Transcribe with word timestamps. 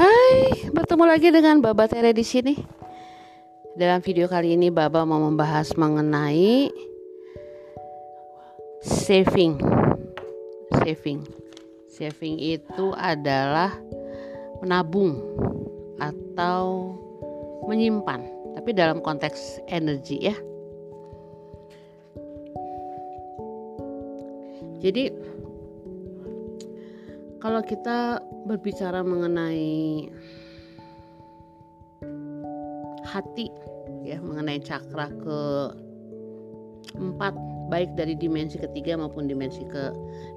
Hai, 0.00 0.72
bertemu 0.72 1.04
lagi 1.04 1.28
dengan 1.28 1.60
Baba 1.60 1.84
Tere 1.84 2.16
di 2.16 2.24
sini. 2.24 2.56
Dalam 3.76 4.00
video 4.00 4.32
kali 4.32 4.56
ini 4.56 4.72
Baba 4.72 5.04
mau 5.04 5.20
membahas 5.20 5.76
mengenai 5.76 6.72
saving. 8.80 9.60
Saving. 10.80 11.20
Saving 11.84 12.40
itu 12.40 12.96
adalah 12.96 13.76
menabung 14.64 15.20
atau 16.00 16.96
menyimpan, 17.68 18.24
tapi 18.56 18.72
dalam 18.72 19.04
konteks 19.04 19.60
energi 19.68 20.32
ya. 20.32 20.36
Jadi 24.80 25.12
kalau 27.40 27.64
kita 27.64 28.20
berbicara 28.44 29.00
mengenai 29.00 30.06
hati 33.08 33.48
ya 34.06 34.20
mengenai 34.22 34.60
cakra 34.62 35.08
ke 35.08 35.40
empat 36.94 37.34
baik 37.72 37.96
dari 37.96 38.14
dimensi 38.14 38.60
ketiga 38.60 39.00
maupun 39.00 39.26
dimensi 39.26 39.64
ke 39.66 39.90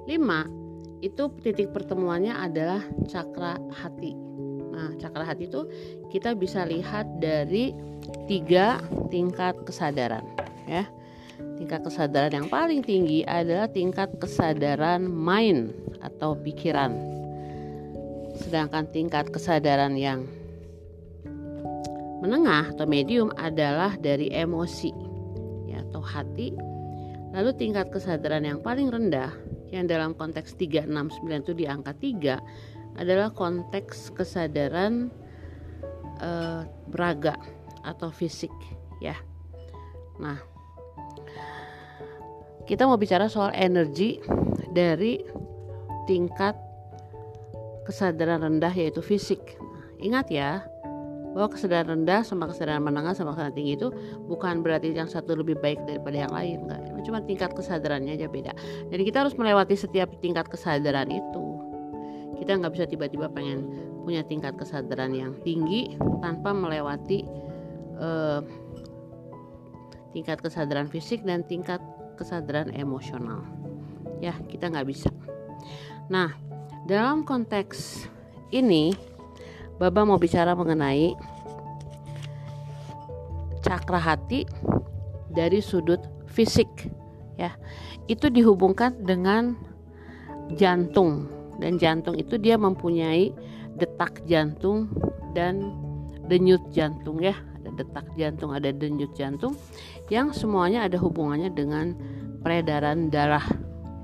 lima 0.08 0.48
itu 1.04 1.28
titik 1.44 1.70
pertemuannya 1.76 2.32
adalah 2.32 2.80
cakra 3.04 3.60
hati. 3.68 4.16
Nah 4.72 4.96
cakra 4.96 5.28
hati 5.28 5.52
itu 5.52 5.68
kita 6.08 6.32
bisa 6.32 6.64
lihat 6.64 7.04
dari 7.20 7.76
tiga 8.24 8.80
tingkat 9.12 9.52
kesadaran 9.68 10.24
ya 10.64 10.88
tingkat 11.64 11.80
kesadaran 11.80 12.44
yang 12.44 12.48
paling 12.52 12.84
tinggi 12.84 13.24
adalah 13.24 13.64
tingkat 13.72 14.12
kesadaran 14.20 15.08
mind 15.08 15.72
atau 16.04 16.36
pikiran. 16.36 16.92
Sedangkan 18.36 18.84
tingkat 18.92 19.32
kesadaran 19.32 19.96
yang 19.96 20.28
menengah 22.20 22.68
atau 22.76 22.84
medium 22.84 23.32
adalah 23.40 23.96
dari 23.96 24.28
emosi 24.28 24.92
ya 25.72 25.80
atau 25.88 26.04
hati. 26.04 26.52
Lalu 27.32 27.56
tingkat 27.56 27.88
kesadaran 27.88 28.44
yang 28.44 28.60
paling 28.60 28.92
rendah 28.92 29.32
yang 29.72 29.88
dalam 29.88 30.12
konteks 30.12 30.60
369 30.60 31.48
itu 31.48 31.52
di 31.56 31.64
angka 31.64 31.96
3 31.96 33.00
adalah 33.00 33.32
konteks 33.32 34.12
kesadaran 34.12 35.08
eh, 36.20 36.60
beraga 36.92 37.40
atau 37.88 38.12
fisik 38.12 38.52
ya. 39.00 39.16
Nah, 40.20 40.53
kita 42.64 42.88
mau 42.88 42.96
bicara 42.96 43.28
soal 43.28 43.52
energi 43.52 44.20
dari 44.72 45.20
tingkat 46.08 46.56
kesadaran 47.84 48.40
rendah 48.40 48.72
yaitu 48.72 49.04
fisik. 49.04 49.60
Ingat 50.00 50.28
ya, 50.32 50.64
bahwa 51.34 51.50
kesadaran 51.50 51.90
rendah 51.90 52.22
sama 52.22 52.46
kesadaran 52.46 52.80
menengah 52.80 53.12
sama 53.12 53.34
kesadaran 53.34 53.58
tinggi 53.58 53.74
itu 53.74 53.88
bukan 54.30 54.62
berarti 54.62 54.94
yang 54.94 55.10
satu 55.10 55.34
lebih 55.34 55.58
baik 55.58 55.82
daripada 55.84 56.16
yang 56.16 56.32
lain 56.32 56.56
enggak. 56.70 56.80
Cuma 57.04 57.18
tingkat 57.20 57.50
kesadarannya 57.52 58.16
aja 58.16 58.30
beda. 58.30 58.52
Jadi 58.88 59.02
kita 59.02 59.26
harus 59.26 59.34
melewati 59.36 59.74
setiap 59.76 60.08
tingkat 60.22 60.46
kesadaran 60.48 61.10
itu. 61.10 61.44
Kita 62.40 62.56
nggak 62.56 62.72
bisa 62.72 62.86
tiba-tiba 62.88 63.28
pengen 63.28 63.66
punya 64.06 64.22
tingkat 64.24 64.54
kesadaran 64.54 65.12
yang 65.12 65.34
tinggi 65.42 65.98
tanpa 66.22 66.54
melewati 66.54 67.26
uh, 67.98 68.40
tingkat 70.14 70.38
kesadaran 70.38 70.86
fisik 70.86 71.26
dan 71.26 71.42
tingkat 71.44 71.82
kesadaran 72.16 72.72
emosional. 72.74 73.42
Ya 74.22 74.34
kita 74.48 74.70
nggak 74.70 74.88
bisa. 74.88 75.10
Nah, 76.08 76.32
dalam 76.84 77.24
konteks 77.24 78.08
ini, 78.52 78.94
Baba 79.80 80.06
mau 80.06 80.20
bicara 80.20 80.54
mengenai 80.54 81.16
cakra 83.64 83.98
hati 83.98 84.46
dari 85.32 85.58
sudut 85.58 85.98
fisik, 86.30 86.68
ya. 87.40 87.56
Itu 88.06 88.28
dihubungkan 88.28 89.00
dengan 89.02 89.56
jantung 90.60 91.26
dan 91.56 91.80
jantung 91.80 92.20
itu 92.20 92.36
dia 92.36 92.60
mempunyai 92.60 93.32
detak 93.80 94.22
jantung 94.28 94.92
dan 95.32 95.72
denyut 96.28 96.62
jantung 96.70 97.24
ya. 97.24 97.34
Ada 97.64 97.70
detak 97.80 98.06
jantung 98.20 98.52
ada 98.52 98.68
denyut 98.70 99.16
jantung 99.16 99.56
yang 100.12 100.32
semuanya 100.36 100.84
ada 100.84 101.00
hubungannya 101.00 101.52
dengan 101.52 101.96
peredaran 102.44 103.08
darah 103.08 103.44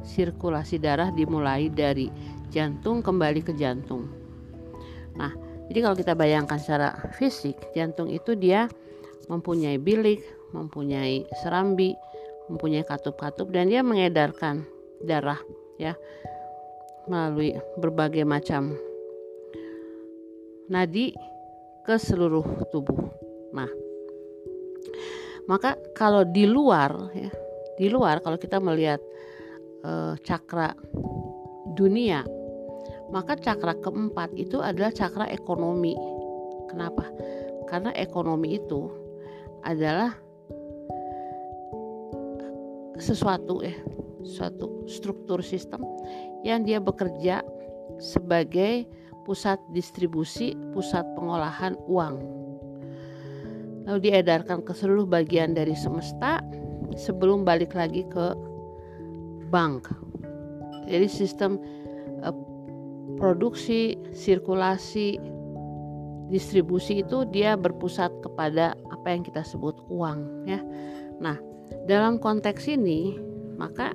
sirkulasi 0.01 0.81
darah 0.81 1.13
dimulai 1.13 1.69
dari 1.69 2.09
jantung 2.49 3.05
kembali 3.05 3.45
ke 3.45 3.53
jantung. 3.53 4.09
Nah, 5.17 5.33
jadi 5.69 5.79
kalau 5.85 5.97
kita 5.97 6.13
bayangkan 6.17 6.57
secara 6.57 6.97
fisik, 7.15 7.55
jantung 7.77 8.09
itu 8.09 8.33
dia 8.35 8.67
mempunyai 9.29 9.77
bilik, 9.77 10.25
mempunyai 10.51 11.29
serambi, 11.45 11.95
mempunyai 12.51 12.83
katup-katup 12.83 13.55
dan 13.55 13.71
dia 13.71 13.85
mengedarkan 13.85 14.67
darah 15.07 15.39
ya 15.79 15.95
melalui 17.07 17.57
berbagai 17.79 18.27
macam 18.27 18.75
nadi 20.67 21.15
ke 21.87 21.95
seluruh 21.97 22.45
tubuh. 22.75 23.11
Nah, 23.55 23.71
maka 25.47 25.77
kalau 25.97 26.27
di 26.27 26.45
luar 26.45 27.13
ya, 27.15 27.31
di 27.79 27.87
luar 27.89 28.21
kalau 28.21 28.37
kita 28.37 28.61
melihat 28.61 29.01
uh, 29.85 30.17
cakra 30.21 30.75
dunia, 31.77 32.27
maka 33.15 33.39
cakra 33.39 33.77
keempat 33.79 34.35
itu 34.37 34.61
adalah 34.61 34.93
cakra 34.93 35.27
ekonomi. 35.31 35.95
Kenapa? 36.69 37.07
Karena 37.67 37.95
ekonomi 37.95 38.59
itu 38.59 38.91
adalah 39.63 40.15
sesuatu 43.01 43.65
ya, 43.65 43.75
suatu 44.23 44.85
struktur 44.85 45.41
sistem 45.41 45.83
yang 46.45 46.63
dia 46.65 46.79
bekerja 46.79 47.41
sebagai 47.97 48.85
pusat 49.25 49.61
distribusi, 49.73 50.57
pusat 50.73 51.05
pengolahan 51.17 51.77
uang. 51.89 52.40
Lalu 53.91 54.07
diedarkan 54.07 54.63
ke 54.63 54.71
seluruh 54.71 55.03
bagian 55.03 55.51
dari 55.51 55.75
semesta 55.75 56.39
sebelum 56.95 57.43
balik 57.43 57.75
lagi 57.75 58.07
ke 58.07 58.39
bank. 59.51 59.91
Jadi 60.87 61.11
sistem 61.11 61.59
uh, 62.23 62.31
produksi, 63.19 63.99
sirkulasi, 64.15 65.19
distribusi 66.31 67.03
itu 67.03 67.27
dia 67.35 67.59
berpusat 67.59 68.15
kepada 68.23 68.79
apa 68.95 69.07
yang 69.11 69.27
kita 69.27 69.43
sebut 69.43 69.75
uang 69.91 70.47
ya. 70.47 70.63
Nah, 71.19 71.35
dalam 71.91 72.23
konteks 72.23 72.71
ini 72.71 73.19
maka 73.59 73.91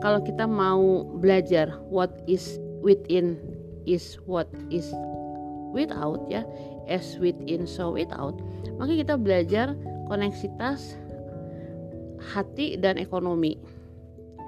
kalau 0.00 0.24
kita 0.24 0.48
mau 0.48 1.04
belajar 1.20 1.76
what 1.92 2.10
is 2.24 2.56
within 2.80 3.36
is 3.84 4.16
what 4.24 4.48
is 4.72 4.88
without 5.76 6.24
ya, 6.32 6.42
as 6.88 7.20
within 7.20 7.68
so 7.68 7.92
without, 7.94 8.34
maka 8.80 8.96
kita 8.96 9.14
belajar 9.14 9.76
koneksitas 10.08 10.96
hati 12.34 12.74
dan 12.80 12.98
ekonomi 12.98 13.60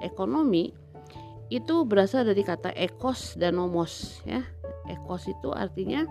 ekonomi 0.03 0.73
itu 1.51 1.83
berasal 1.83 2.25
dari 2.25 2.41
kata 2.41 2.73
ekos 2.73 3.35
dan 3.35 3.59
nomos 3.59 4.23
ya. 4.23 4.41
Ekos 4.87 5.27
itu 5.29 5.53
artinya 5.53 6.07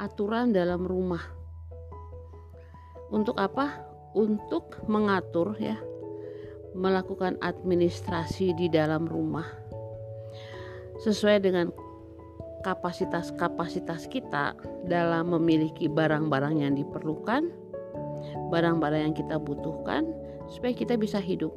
aturan 0.00 0.50
dalam 0.50 0.84
rumah. 0.84 1.22
Untuk 3.08 3.36
apa? 3.36 3.84
Untuk 4.16 4.80
mengatur 4.88 5.54
ya, 5.60 5.76
melakukan 6.72 7.36
administrasi 7.40 8.56
di 8.56 8.72
dalam 8.72 9.04
rumah. 9.04 9.44
Sesuai 11.04 11.36
dengan 11.44 11.68
kapasitas-kapasitas 12.68 14.12
kita 14.12 14.52
dalam 14.84 15.32
memiliki 15.32 15.88
barang-barang 15.88 16.60
yang 16.60 16.76
diperlukan, 16.76 17.48
barang-barang 18.52 19.08
yang 19.08 19.16
kita 19.16 19.40
butuhkan 19.40 20.04
supaya 20.52 20.76
kita 20.76 21.00
bisa 21.00 21.16
hidup 21.16 21.52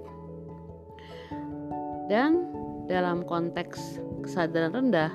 dan 2.07 2.47
dalam 2.87 3.27
konteks 3.27 3.99
kesadaran 4.23 4.71
rendah 4.71 5.11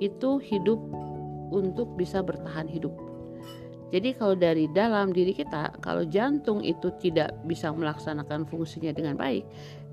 itu 0.00 0.40
hidup 0.40 0.80
untuk 1.52 1.92
bisa 1.96 2.20
bertahan 2.20 2.68
hidup. 2.68 2.92
Jadi 3.90 4.16
kalau 4.16 4.38
dari 4.38 4.70
dalam 4.70 5.10
diri 5.12 5.34
kita, 5.34 5.76
kalau 5.82 6.06
jantung 6.06 6.64
itu 6.64 6.94
tidak 7.02 7.34
bisa 7.44 7.68
melaksanakan 7.74 8.46
fungsinya 8.46 8.94
dengan 8.94 9.18
baik, 9.18 9.44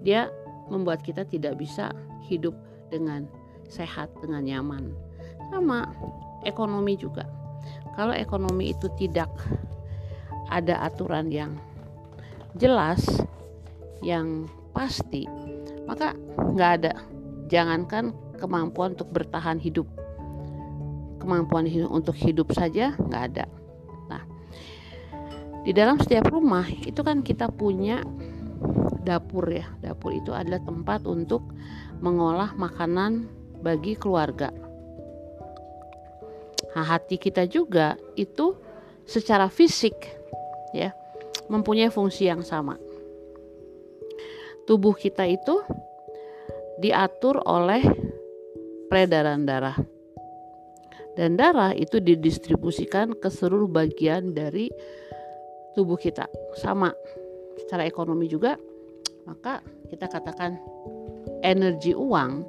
dia 0.05 0.31
membuat 0.69 1.01
kita 1.03 1.27
tidak 1.27 1.57
bisa 1.57 1.91
hidup 2.29 2.53
dengan 2.93 3.27
sehat, 3.67 4.07
dengan 4.21 4.45
nyaman. 4.45 5.06
Sama 5.49 5.87
ekonomi 6.43 6.95
juga. 6.99 7.25
Kalau 7.97 8.13
ekonomi 8.13 8.71
itu 8.75 8.87
tidak 8.99 9.31
ada 10.47 10.85
aturan 10.85 11.27
yang 11.33 11.57
jelas, 12.55 13.01
yang 14.05 14.45
pasti, 14.71 15.25
maka 15.89 16.13
nggak 16.37 16.71
ada 16.81 16.93
jangankan 17.49 18.13
kemampuan 18.37 18.93
untuk 18.93 19.09
bertahan 19.09 19.57
hidup 19.57 19.89
kemampuan 21.27 21.67
hidup 21.67 21.91
untuk 21.91 22.15
hidup 22.15 22.53
saja 22.55 22.95
nggak 22.95 23.23
ada. 23.33 23.45
Nah, 24.07 24.23
di 25.67 25.75
dalam 25.75 25.99
setiap 25.99 26.31
rumah 26.31 26.63
itu 26.63 27.03
kan 27.03 27.19
kita 27.25 27.51
punya 27.51 27.99
dapur 29.03 29.49
ya. 29.51 29.67
Dapur 29.83 30.15
itu 30.15 30.31
adalah 30.31 30.63
tempat 30.63 31.03
untuk 31.03 31.43
mengolah 31.99 32.55
makanan 32.55 33.27
bagi 33.59 33.99
keluarga. 33.99 34.53
Nah, 36.77 36.85
hati 36.85 37.17
kita 37.17 37.49
juga 37.49 37.97
itu 38.13 38.53
secara 39.01 39.49
fisik 39.49 39.97
ya 40.77 40.93
mempunyai 41.49 41.89
fungsi 41.89 42.29
yang 42.29 42.45
sama. 42.45 42.77
Tubuh 44.69 44.93
kita 44.93 45.25
itu 45.25 45.57
diatur 46.77 47.41
oleh 47.49 47.81
peredaran 48.93 49.41
darah. 49.49 49.73
Dan 51.17 51.33
darah 51.33 51.73
itu 51.73 51.97
didistribusikan 51.97 53.17
ke 53.17 53.33
seluruh 53.33 53.65
bagian 53.65 54.37
dari 54.37 54.69
tubuh 55.73 55.97
kita. 55.97 56.29
Sama 56.61 56.93
secara 57.57 57.89
ekonomi 57.89 58.29
juga, 58.29 58.53
maka 59.25 59.65
kita 59.89 60.05
katakan 60.05 60.61
energi 61.41 61.97
uang 61.97 62.45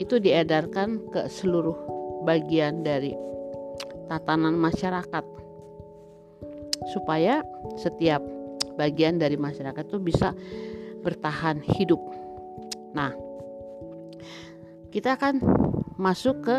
itu 0.00 0.16
diedarkan 0.16 1.04
ke 1.12 1.28
seluruh 1.28 1.76
bagian 2.24 2.80
dari 2.80 3.28
tatanan 4.08 4.56
masyarakat 4.56 5.24
supaya 6.90 7.44
setiap 7.76 8.24
bagian 8.80 9.20
dari 9.20 9.36
masyarakat 9.36 9.84
itu 9.84 9.98
bisa 10.00 10.32
bertahan 11.04 11.60
hidup. 11.60 12.00
Nah, 12.96 13.12
kita 14.88 15.20
akan 15.20 15.44
masuk 16.00 16.46
ke 16.46 16.56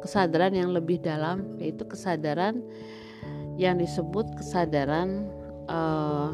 kesadaran 0.00 0.56
yang 0.56 0.72
lebih 0.72 0.98
dalam 0.98 1.60
yaitu 1.60 1.84
kesadaran 1.84 2.64
yang 3.60 3.76
disebut 3.76 4.24
kesadaran 4.40 5.28
uh, 5.68 6.32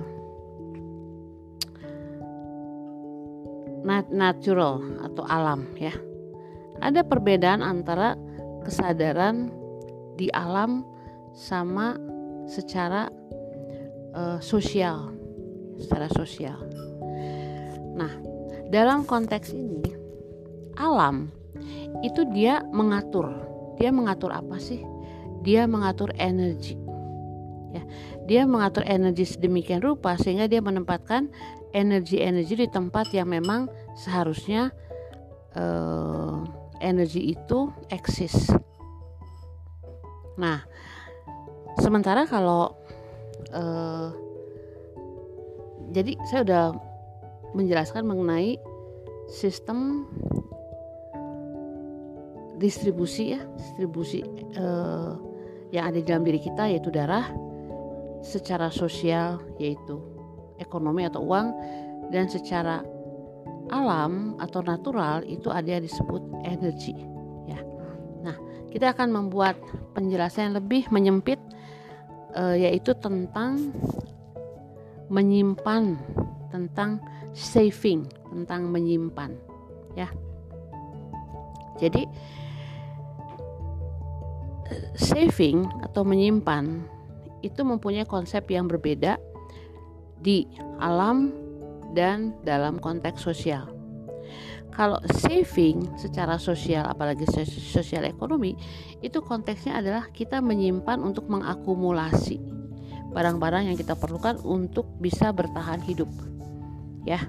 natural 4.11 4.83
atau 5.03 5.23
alam 5.27 5.67
ya. 5.79 5.95
Ada 6.79 7.03
perbedaan 7.03 7.63
antara 7.63 8.15
kesadaran 8.63 9.51
di 10.17 10.33
alam 10.33 10.83
sama 11.37 11.97
secara 12.49 13.13
uh, 14.17 14.41
sosial, 14.41 15.13
secara 15.77 16.09
sosial. 16.13 16.57
Nah, 17.97 18.13
dalam 18.73 19.05
konteks 19.05 19.53
ini 19.53 19.93
alam 20.77 21.33
itu 22.05 22.25
dia 22.33 22.65
mengatur. 22.73 23.33
Dia 23.77 23.93
mengatur 23.93 24.33
apa 24.33 24.57
sih? 24.57 24.81
Dia 25.45 25.69
mengatur 25.69 26.13
energi. 26.17 26.77
Ya, 27.77 27.83
dia 28.25 28.43
mengatur 28.49 28.89
energi 28.89 29.29
sedemikian 29.29 29.85
rupa 29.85 30.17
sehingga 30.17 30.49
dia 30.49 30.65
menempatkan 30.65 31.29
energi-energi 31.77 32.65
di 32.65 32.69
tempat 32.73 33.13
yang 33.13 33.29
memang 33.29 33.69
seharusnya 34.01 34.73
uh, 35.53 36.41
energi 36.81 37.37
itu 37.37 37.69
eksis. 37.93 38.49
Nah, 40.37 40.61
sementara 41.81 42.29
kalau 42.29 42.77
uh, 43.57 44.09
jadi 45.93 46.13
saya 46.29 46.41
udah 46.45 46.65
menjelaskan 47.57 48.05
mengenai 48.05 48.61
sistem 49.33 50.05
distribusi 52.57 53.37
ya 53.37 53.41
distribusi 53.57 54.25
uh, 54.57 55.17
yang 55.73 55.93
ada 55.93 55.99
di 56.01 56.07
dalam 56.09 56.25
diri 56.25 56.41
kita 56.41 56.69
yaitu 56.73 56.89
darah 56.89 57.29
secara 58.25 58.73
sosial 58.73 59.41
yaitu 59.61 60.01
ekonomi 60.57 61.05
atau 61.05 61.21
uang 61.21 61.53
dan 62.09 62.29
secara 62.33 62.81
alam 63.69 64.39
atau 64.41 64.63
natural 64.63 65.27
itu 65.27 65.53
ada 65.53 65.77
yang 65.77 65.85
disebut 65.85 66.23
energi 66.47 67.16
kita 68.77 68.93
akan 68.93 69.09
membuat 69.09 69.57
penjelasan 69.97 70.53
yang 70.53 70.61
lebih 70.61 70.85
menyempit 70.93 71.41
uh, 72.37 72.53
yaitu 72.53 72.93
tentang 73.01 73.73
menyimpan 75.09 75.97
tentang 76.53 77.01
saving 77.33 78.05
tentang 78.29 78.69
menyimpan 78.69 79.33
ya 79.97 80.13
jadi 81.81 82.05
saving 84.97 85.65
atau 85.81 86.05
menyimpan 86.05 86.85
itu 87.41 87.65
mempunyai 87.65 88.05
konsep 88.05 88.45
yang 88.53 88.69
berbeda 88.69 89.17
di 90.21 90.45
alam 90.81 91.33
dan 91.93 92.35
dalam 92.43 92.81
konteks 92.81 93.23
sosial. 93.23 93.76
Kalau 94.77 95.01
saving 95.25 95.97
secara 95.97 96.37
sosial 96.37 96.85
apalagi 96.85 97.25
sosial 97.49 98.05
ekonomi 98.05 98.53
itu 99.01 99.25
konteksnya 99.25 99.81
adalah 99.81 100.13
kita 100.13 100.45
menyimpan 100.45 101.01
untuk 101.01 101.33
mengakumulasi 101.33 102.37
barang-barang 103.17 103.73
yang 103.73 103.77
kita 103.81 103.97
perlukan 103.97 104.37
untuk 104.45 104.85
bisa 105.01 105.33
bertahan 105.33 105.81
hidup. 105.81 106.13
Ya. 107.09 107.25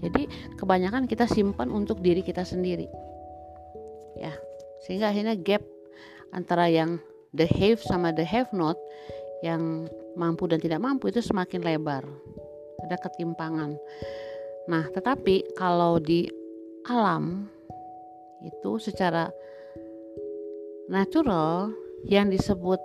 Jadi 0.00 0.28
kebanyakan 0.56 1.04
kita 1.04 1.28
simpan 1.28 1.68
untuk 1.68 2.00
diri 2.00 2.24
kita 2.24 2.48
sendiri. 2.48 2.88
Ya. 4.16 4.32
Sehingga 4.88 5.12
akhirnya 5.12 5.36
gap 5.36 5.60
antara 6.32 6.72
yang 6.72 6.96
the 7.36 7.44
have 7.44 7.84
sama 7.84 8.16
the 8.16 8.24
have 8.24 8.48
not 8.56 8.80
yang 9.44 9.86
mampu 10.16 10.48
dan 10.48 10.58
tidak 10.58 10.80
mampu 10.80 11.12
itu 11.12 11.20
semakin 11.20 11.60
lebar 11.60 12.02
ada 12.80 12.96
ketimpangan 12.96 13.76
nah 14.66 14.88
tetapi 14.90 15.54
kalau 15.54 16.00
di 16.00 16.26
alam 16.86 17.50
itu 18.42 18.78
secara 18.78 19.30
natural 20.86 21.74
yang 22.06 22.30
disebut 22.30 22.78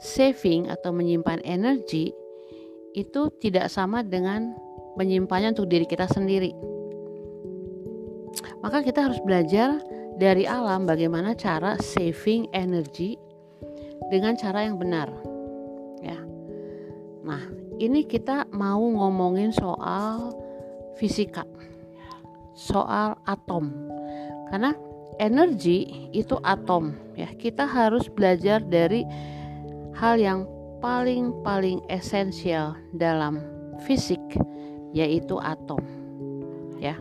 saving 0.00 0.72
atau 0.72 0.90
menyimpan 0.90 1.44
energi 1.44 2.10
itu 2.94 3.28
tidak 3.42 3.68
sama 3.68 4.00
dengan 4.00 4.54
menyimpannya 4.96 5.52
untuk 5.52 5.68
diri 5.68 5.84
kita 5.84 6.08
sendiri 6.08 6.54
maka 8.64 8.80
kita 8.80 9.04
harus 9.10 9.20
belajar 9.20 9.76
dari 10.16 10.46
alam 10.46 10.86
bagaimana 10.86 11.34
cara 11.34 11.76
saving 11.82 12.48
energi 12.54 13.18
dengan 14.08 14.38
cara 14.38 14.66
yang 14.66 14.78
benar. 14.78 15.10
Ya. 16.00 16.18
Nah, 17.24 17.42
ini 17.82 18.06
kita 18.06 18.48
mau 18.54 18.80
ngomongin 18.80 19.50
soal 19.50 20.32
fisika. 20.96 21.44
Soal 22.54 23.18
atom. 23.26 23.74
Karena 24.50 24.72
energi 25.18 26.10
itu 26.14 26.38
atom 26.42 26.94
ya. 27.18 27.30
Kita 27.34 27.66
harus 27.66 28.06
belajar 28.10 28.62
dari 28.62 29.02
hal 29.98 30.18
yang 30.18 30.46
paling-paling 30.82 31.82
esensial 31.90 32.78
dalam 32.94 33.42
fisik 33.86 34.20
yaitu 34.94 35.38
atom. 35.42 35.82
Ya. 36.78 36.98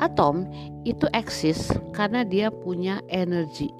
Atom 0.00 0.48
itu 0.82 1.06
eksis 1.12 1.70
karena 1.92 2.24
dia 2.24 2.48
punya 2.48 3.04
energi. 3.12 3.70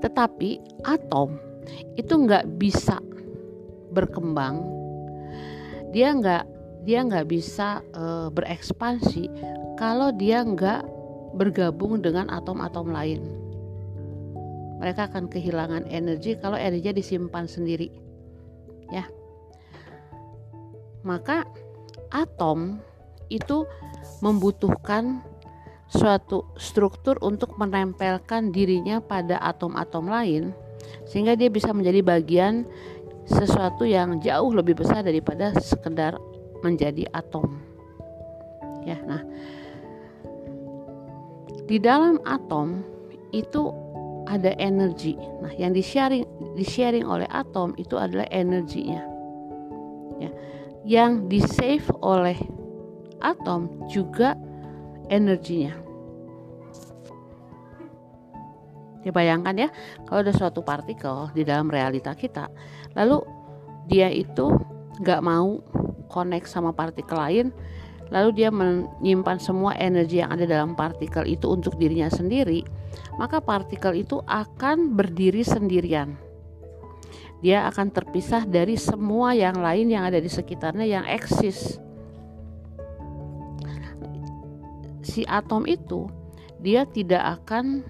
Tetapi 0.00 0.82
atom 0.84 1.36
itu 1.94 2.12
nggak 2.16 2.58
bisa 2.58 2.98
berkembang, 3.92 4.64
dia 5.92 6.14
nggak 6.16 6.44
dia 6.84 7.04
nggak 7.04 7.28
bisa 7.28 7.84
e, 7.92 8.32
berekspansi 8.32 9.24
kalau 9.76 10.12
dia 10.12 10.44
nggak 10.44 10.84
bergabung 11.36 12.00
dengan 12.02 12.28
atom-atom 12.32 12.90
lain. 12.90 13.20
Mereka 14.80 15.12
akan 15.12 15.28
kehilangan 15.28 15.84
energi 15.92 16.40
kalau 16.40 16.56
energinya 16.56 16.96
disimpan 16.96 17.44
sendiri, 17.44 17.92
ya. 18.88 19.04
Maka 21.04 21.44
atom 22.08 22.80
itu 23.28 23.68
membutuhkan 24.24 25.20
suatu 25.90 26.48
struktur 26.56 27.18
untuk 27.20 27.58
menempelkan 27.60 28.54
dirinya 28.54 29.02
pada 29.02 29.36
atom-atom 29.42 30.06
lain 30.06 30.44
sehingga 31.10 31.34
dia 31.34 31.50
bisa 31.50 31.74
menjadi 31.74 32.00
bagian 32.00 32.62
sesuatu 33.26 33.86
yang 33.86 34.22
jauh 34.22 34.50
lebih 34.54 34.78
besar 34.78 35.02
daripada 35.02 35.54
sekedar 35.58 36.18
menjadi 36.60 37.08
atom. 37.12 37.60
Ya, 38.84 38.96
nah 39.04 39.20
di 41.70 41.78
dalam 41.78 42.18
atom 42.26 42.82
itu 43.30 43.70
ada 44.26 44.54
energi. 44.58 45.14
Nah, 45.42 45.54
yang 45.54 45.70
di 45.70 45.82
sharing 45.82 46.26
di 46.58 46.66
sharing 46.66 47.06
oleh 47.06 47.26
atom 47.30 47.74
itu 47.78 47.94
adalah 47.94 48.26
energinya. 48.30 49.02
Ya. 50.18 50.30
Yang 50.82 51.12
di 51.30 51.40
save 51.44 51.86
oleh 52.02 52.38
atom 53.22 53.86
juga 53.86 54.34
energinya. 55.06 55.76
Ya 59.00 59.10
bayangkan 59.16 59.56
ya, 59.56 59.68
kalau 60.04 60.20
ada 60.20 60.34
suatu 60.34 60.60
partikel 60.60 61.32
di 61.32 61.40
dalam 61.40 61.72
realita 61.72 62.12
kita, 62.12 62.52
lalu 62.92 63.24
dia 63.88 64.12
itu 64.12 64.52
nggak 65.00 65.20
mau 65.24 65.64
connect 66.12 66.46
sama 66.46 66.76
partikel 66.76 67.16
lain, 67.16 67.46
lalu 68.10 68.42
dia 68.42 68.50
menyimpan 68.50 69.38
semua 69.38 69.72
energi 69.78 70.20
yang 70.20 70.34
ada 70.34 70.44
dalam 70.44 70.74
partikel 70.74 71.24
itu 71.24 71.46
untuk 71.46 71.78
dirinya 71.78 72.10
sendiri, 72.10 72.66
maka 73.16 73.38
partikel 73.38 73.94
itu 73.96 74.18
akan 74.26 74.98
berdiri 74.98 75.46
sendirian. 75.46 76.18
Dia 77.40 77.64
akan 77.72 77.88
terpisah 77.88 78.44
dari 78.44 78.76
semua 78.76 79.32
yang 79.32 79.56
lain 79.56 79.88
yang 79.88 80.04
ada 80.04 80.20
di 80.20 80.28
sekitarnya 80.28 80.84
yang 80.84 81.08
eksis. 81.08 81.80
Si 85.00 85.24
atom 85.24 85.64
itu 85.64 86.04
dia 86.60 86.84
tidak 86.84 87.40
akan 87.40 87.80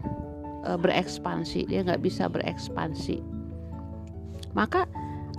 e, 0.62 0.70
berekspansi, 0.78 1.66
dia 1.66 1.82
nggak 1.82 1.98
bisa 1.98 2.30
berekspansi. 2.30 3.18
Maka 4.54 4.86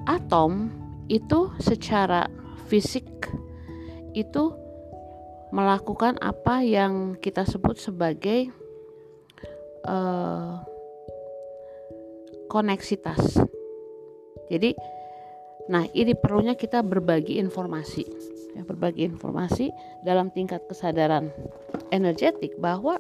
atom 0.03 0.80
itu 1.11 1.51
secara 1.59 2.31
fisik 2.71 3.03
itu 4.15 4.55
melakukan 5.51 6.15
apa 6.23 6.63
yang 6.63 7.19
kita 7.19 7.43
sebut 7.43 7.75
sebagai 7.75 8.47
uh, 9.83 10.63
koneksitas. 12.47 13.43
Jadi, 14.47 14.75
nah 15.67 15.83
ini 15.91 16.15
perlunya 16.15 16.55
kita 16.55 16.79
berbagi 16.79 17.39
informasi, 17.39 18.03
ya, 18.55 18.63
berbagi 18.63 19.07
informasi 19.11 19.71
dalam 20.07 20.31
tingkat 20.31 20.63
kesadaran 20.71 21.31
energetik 21.91 22.55
bahwa 22.59 22.95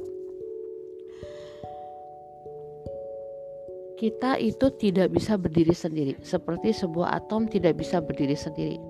kita 4.01 4.41
itu 4.41 4.73
tidak 4.81 5.13
bisa 5.13 5.37
berdiri 5.37 5.77
sendiri, 5.77 6.17
seperti 6.25 6.73
sebuah 6.73 7.21
atom 7.21 7.45
tidak 7.45 7.77
bisa 7.77 8.01
berdiri 8.01 8.33
sendiri. 8.33 8.81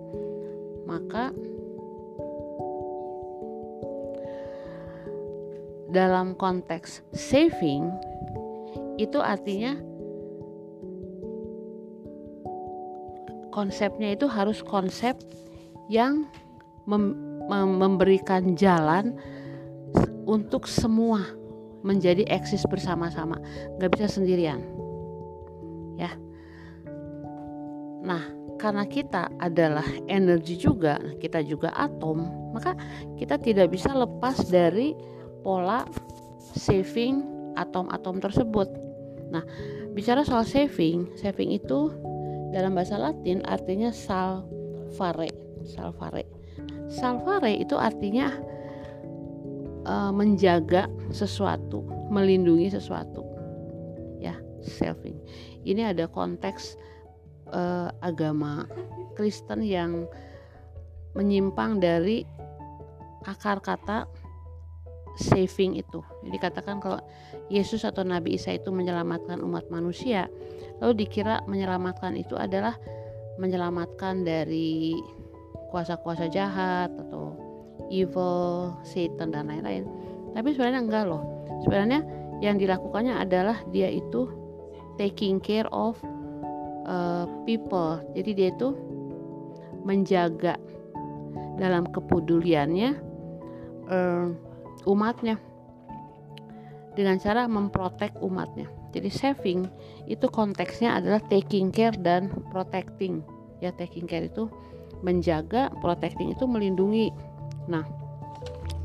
Maka 0.87 1.35
dalam 5.91 6.31
konteks 6.39 7.03
saving 7.11 7.91
itu 8.95 9.19
artinya 9.19 9.75
konsepnya 13.51 14.15
itu 14.15 14.31
harus 14.31 14.63
konsep 14.63 15.19
yang 15.91 16.23
mem 16.87 17.19
mem 17.51 17.67
memberikan 17.75 18.55
jalan 18.55 19.11
untuk 20.23 20.71
semua 20.71 21.19
menjadi 21.83 22.23
eksis 22.31 22.63
bersama-sama. 22.71 23.35
Nggak 23.75 23.99
bisa 23.99 24.07
sendirian 24.07 24.80
ya. 26.01 26.11
Nah 28.01 28.23
karena 28.57 28.85
kita 28.85 29.29
adalah 29.37 29.85
energi 30.09 30.57
juga 30.57 30.97
kita 31.17 31.41
juga 31.45 31.73
atom 31.73 32.25
maka 32.53 32.77
kita 33.17 33.37
tidak 33.41 33.73
bisa 33.73 33.93
lepas 33.93 34.37
dari 34.49 34.93
pola 35.41 35.85
saving 36.57 37.25
atom-atom 37.57 38.21
tersebut. 38.21 38.69
Nah 39.29 39.45
bicara 39.93 40.25
soal 40.25 40.45
saving 40.45 41.09
saving 41.17 41.53
itu 41.53 41.93
dalam 42.53 42.73
bahasa 42.73 42.97
Latin 42.97 43.45
artinya 43.45 43.93
salvare 43.93 45.33
salvare. 45.65 46.25
Salvare 46.91 47.55
itu 47.55 47.79
artinya 47.79 48.35
uh, 49.87 50.11
menjaga 50.11 50.89
sesuatu 51.13 51.85
melindungi 52.11 52.69
sesuatu. 52.69 53.23
Ya 54.21 54.37
saving 54.61 55.17
ini 55.67 55.85
ada 55.85 56.09
konteks 56.09 56.75
uh, 57.51 57.89
agama 58.01 58.65
Kristen 59.13 59.61
yang 59.65 60.07
menyimpang 61.13 61.83
dari 61.83 62.23
akar 63.27 63.59
kata 63.61 64.07
saving 65.19 65.75
itu. 65.75 65.99
Jadi 66.23 66.37
katakan 66.39 66.79
kalau 66.79 67.03
Yesus 67.51 67.83
atau 67.83 68.01
Nabi 68.07 68.39
Isa 68.39 68.55
itu 68.55 68.71
menyelamatkan 68.71 69.43
umat 69.43 69.67
manusia, 69.67 70.31
lalu 70.79 71.03
dikira 71.05 71.43
menyelamatkan 71.45 72.15
itu 72.15 72.39
adalah 72.39 72.79
menyelamatkan 73.37 74.23
dari 74.23 74.95
kuasa-kuasa 75.71 76.31
jahat 76.31 76.91
atau 76.95 77.35
evil, 77.91 78.71
Satan 78.87 79.35
dan 79.35 79.51
lain-lain. 79.51 79.83
Tapi 80.31 80.55
sebenarnya 80.55 80.81
enggak 80.87 81.05
loh. 81.11 81.23
Sebenarnya 81.67 81.99
yang 82.39 82.55
dilakukannya 82.55 83.19
adalah 83.19 83.59
dia 83.69 83.91
itu 83.91 84.40
taking 85.01 85.41
care 85.41 85.65
of 85.73 85.97
uh, 86.85 87.25
people. 87.49 87.97
Jadi 88.13 88.37
dia 88.37 88.49
itu 88.53 88.77
menjaga 89.81 90.61
dalam 91.57 91.89
kepeduliannya 91.89 93.01
uh, 93.89 94.29
umatnya 94.85 95.41
dengan 96.93 97.17
cara 97.17 97.49
memprotek 97.49 98.13
umatnya. 98.21 98.69
Jadi 98.93 99.09
saving 99.09 99.65
itu 100.05 100.29
konteksnya 100.29 101.01
adalah 101.01 101.23
taking 101.33 101.73
care 101.73 101.97
dan 101.97 102.29
protecting. 102.53 103.25
Ya 103.57 103.73
taking 103.73 104.05
care 104.05 104.29
itu 104.29 104.45
menjaga, 105.01 105.73
protecting 105.81 106.35
itu 106.37 106.45
melindungi. 106.45 107.09
Nah, 107.65 107.87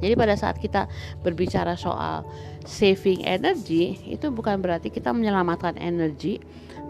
jadi 0.00 0.14
pada 0.14 0.36
saat 0.36 0.60
kita 0.60 0.88
berbicara 1.24 1.72
soal 1.78 2.26
saving 2.68 3.24
energy 3.24 3.96
itu 4.04 4.28
bukan 4.28 4.60
berarti 4.60 4.92
kita 4.92 5.12
menyelamatkan 5.16 5.80
energi, 5.80 6.42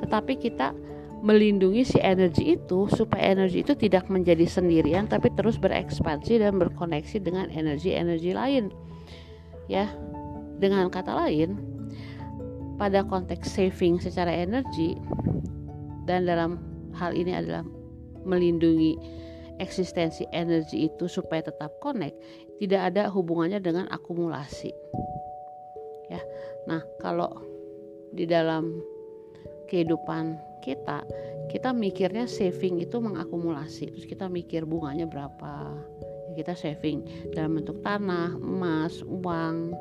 tetapi 0.03 0.39
kita 0.41 0.75
melindungi 1.23 1.83
si 1.87 1.99
energi 2.03 2.59
itu 2.59 2.87
supaya 2.93 3.33
energi 3.33 3.65
itu 3.65 3.73
tidak 3.75 4.07
menjadi 4.13 4.45
sendirian 4.45 5.09
tapi 5.09 5.33
terus 5.33 5.57
berekspansi 5.57 6.39
dan 6.39 6.61
berkoneksi 6.61 7.19
dengan 7.23 7.49
energi-energi 7.51 8.31
lain. 8.35 8.65
Ya 9.67 9.91
dengan 10.57 10.89
kata 10.89 11.13
lain 11.27 11.59
pada 12.77 13.05
konteks 13.05 13.57
saving 13.57 14.01
secara 14.01 14.33
energi 14.33 14.97
dan 16.05 16.29
dalam 16.29 16.61
hal 16.95 17.17
ini 17.17 17.33
adalah 17.33 17.65
melindungi 18.27 18.97
eksistensi 19.59 20.29
energi 20.33 20.89
itu 20.89 21.09
supaya 21.09 21.45
tetap 21.45 21.81
connect 21.81 22.17
tidak 22.61 22.93
ada 22.93 23.09
hubungannya 23.13 23.61
dengan 23.61 23.87
akumulasi. 23.93 24.73
Ya 26.13 26.21
nah 26.67 26.83
kalau 27.03 27.31
di 28.15 28.25
dalam 28.25 28.81
kehidupan 29.67 30.39
kita 30.63 31.03
kita 31.47 31.71
mikirnya 31.71 32.27
saving 32.27 32.83
itu 32.83 32.99
mengakumulasi. 32.99 33.95
Terus 33.95 34.07
kita 34.07 34.27
mikir 34.27 34.67
bunganya 34.67 35.07
berapa. 35.07 35.79
Kita 36.35 36.53
saving 36.53 37.33
dalam 37.33 37.57
bentuk 37.57 37.81
tanah, 37.81 38.37
emas, 38.37 39.01
uang, 39.07 39.73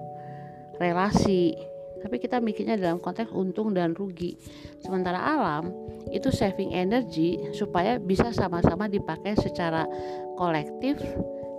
relasi. 0.79 1.74
Tapi 2.05 2.21
kita 2.21 2.37
mikirnya 2.37 2.77
dalam 2.77 3.01
konteks 3.01 3.33
untung 3.33 3.73
dan 3.73 3.97
rugi. 3.97 4.37
Sementara 4.85 5.17
alam 5.17 5.73
itu 6.13 6.29
saving 6.29 6.69
energi 6.69 7.49
supaya 7.57 7.97
bisa 7.97 8.29
sama-sama 8.29 8.85
dipakai 8.85 9.33
secara 9.41 9.89
kolektif 10.37 11.01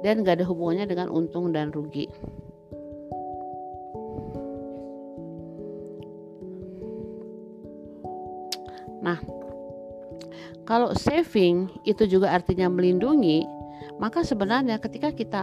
dan 0.07 0.23
gak 0.23 0.39
ada 0.39 0.47
hubungannya 0.47 0.87
dengan 0.87 1.11
untung 1.11 1.51
dan 1.51 1.75
rugi. 1.75 2.07
Nah, 9.03 9.19
kalau 10.63 10.95
saving 10.95 11.71
itu 11.83 12.07
juga 12.07 12.31
artinya 12.35 12.71
melindungi, 12.71 13.43
maka 13.99 14.23
sebenarnya 14.23 14.79
ketika 14.83 15.11
kita 15.11 15.43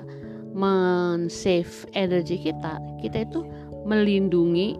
men-save 0.53 1.87
energi 1.95 2.37
kita, 2.39 2.77
kita 2.99 3.25
itu 3.25 3.41
melindungi 3.83 4.79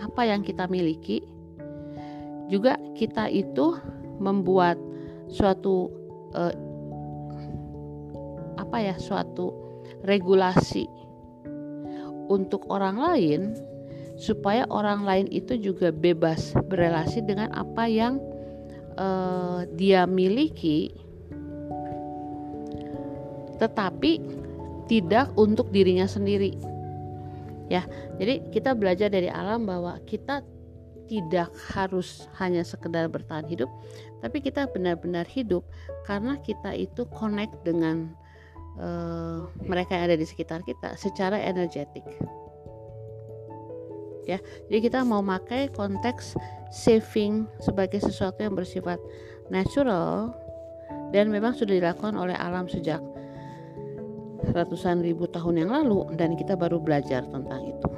apa 0.00 0.26
yang 0.28 0.40
kita 0.40 0.66
miliki. 0.66 1.24
Juga 2.50 2.74
kita 2.98 3.30
itu 3.30 3.78
membuat 4.18 4.76
suatu 5.30 5.92
eh, 6.34 6.54
apa 8.58 8.76
ya, 8.82 8.94
suatu 8.98 9.54
regulasi 10.02 10.84
untuk 12.30 12.66
orang 12.70 12.96
lain 12.98 13.40
supaya 14.20 14.68
orang 14.68 15.02
lain 15.02 15.26
itu 15.32 15.56
juga 15.56 15.88
bebas 15.88 16.52
berelasi 16.68 17.24
dengan 17.24 17.48
apa 17.56 17.88
yang 17.88 18.20
uh, 19.00 19.64
dia 19.80 20.04
miliki 20.04 20.92
tetapi 23.60 24.20
tidak 24.88 25.30
untuk 25.36 25.68
dirinya 25.68 26.08
sendiri. 26.08 26.56
Ya, 27.70 27.86
jadi 28.18 28.42
kita 28.50 28.74
belajar 28.74 29.14
dari 29.14 29.30
alam 29.30 29.62
bahwa 29.62 29.94
kita 30.02 30.42
tidak 31.06 31.50
harus 31.74 32.26
hanya 32.38 32.66
sekedar 32.66 33.06
bertahan 33.06 33.46
hidup, 33.46 33.70
tapi 34.22 34.42
kita 34.42 34.66
benar-benar 34.70 35.26
hidup 35.26 35.62
karena 36.06 36.38
kita 36.42 36.74
itu 36.74 37.06
connect 37.14 37.54
dengan 37.62 38.10
uh, 38.78 39.46
mereka 39.62 39.94
yang 39.94 40.10
ada 40.10 40.18
di 40.18 40.26
sekitar 40.26 40.62
kita 40.66 40.94
secara 40.94 41.38
energetik. 41.38 42.04
ya 44.28 44.38
jadi 44.70 44.78
kita 44.86 45.02
mau 45.02 45.24
pakai 45.24 45.72
konteks 45.74 46.38
saving 46.70 47.50
sebagai 47.58 47.98
sesuatu 47.98 48.38
yang 48.38 48.54
bersifat 48.54 49.00
natural 49.50 50.30
dan 51.10 51.34
memang 51.34 51.50
sudah 51.56 51.74
dilakukan 51.74 52.14
oleh 52.14 52.36
alam 52.38 52.70
sejak 52.70 53.02
ratusan 54.52 55.04
ribu 55.04 55.28
tahun 55.28 55.66
yang 55.66 55.70
lalu 55.70 56.16
dan 56.16 56.34
kita 56.34 56.56
baru 56.56 56.80
belajar 56.80 57.24
tentang 57.28 57.60
itu. 57.68 57.90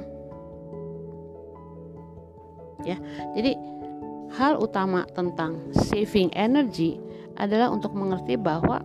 Ya 2.83 2.99
jadi 3.31 3.55
hal 4.35 4.59
utama 4.59 5.07
tentang 5.13 5.71
saving 5.71 6.33
energy 6.35 6.99
adalah 7.39 7.69
untuk 7.71 7.95
mengerti 7.95 8.35
bahwa 8.35 8.83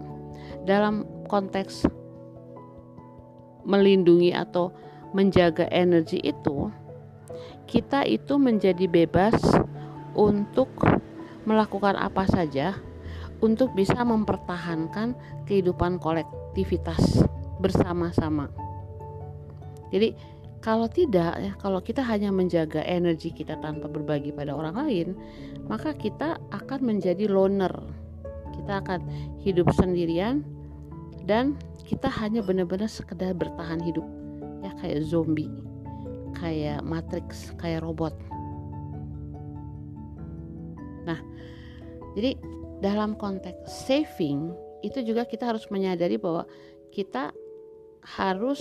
dalam 0.64 1.04
konteks 1.26 1.88
melindungi 3.64 4.32
atau 4.32 4.72
menjaga 5.12 5.68
energi 5.72 6.20
itu 6.20 6.72
kita 7.68 8.08
itu 8.08 8.40
menjadi 8.40 8.88
bebas 8.88 9.36
untuk 10.16 10.72
melakukan 11.44 11.96
apa 11.96 12.24
saja 12.24 12.76
untuk 13.44 13.76
bisa 13.76 14.00
mempertahankan 14.02 15.14
kehidupan 15.44 16.00
kolektivitas 16.00 17.24
bersama-sama. 17.58 18.48
Jadi 19.88 20.14
kalau 20.58 20.90
tidak 20.90 21.32
ya, 21.38 21.52
kalau 21.62 21.78
kita 21.78 22.02
hanya 22.02 22.34
menjaga 22.34 22.82
energi 22.82 23.30
kita 23.30 23.56
tanpa 23.62 23.86
berbagi 23.86 24.34
pada 24.34 24.52
orang 24.52 24.74
lain, 24.74 25.08
maka 25.70 25.94
kita 25.94 26.36
akan 26.50 26.80
menjadi 26.82 27.30
loner. 27.30 27.72
Kita 28.58 28.82
akan 28.82 29.00
hidup 29.40 29.70
sendirian 29.72 30.42
dan 31.24 31.54
kita 31.86 32.10
hanya 32.10 32.42
benar-benar 32.42 32.90
sekedar 32.90 33.32
bertahan 33.32 33.80
hidup 33.80 34.04
ya 34.60 34.74
kayak 34.82 35.06
zombie, 35.06 35.50
kayak 36.36 36.82
matrix, 36.82 37.54
kayak 37.56 37.80
robot. 37.86 38.12
Nah, 41.06 41.22
jadi 42.18 42.34
dalam 42.82 43.14
konteks 43.14 43.88
saving 43.88 44.52
itu 44.82 45.02
juga 45.06 45.24
kita 45.24 45.48
harus 45.54 45.66
menyadari 45.70 46.18
bahwa 46.18 46.44
kita 46.90 47.32
harus 48.16 48.60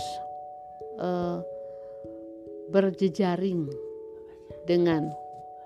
uh, 0.99 1.39
berjejaring 2.67 3.71
dengan 4.67 5.07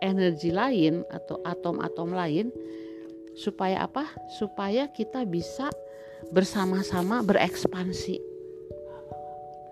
energi 0.02 0.54
lain 0.54 1.02
atau 1.10 1.42
atom-atom 1.42 2.14
lain 2.14 2.48
supaya 3.34 3.86
apa? 3.90 4.06
Supaya 4.38 4.90
kita 4.90 5.26
bisa 5.26 5.70
bersama-sama 6.30 7.26
berekspansi. 7.26 8.18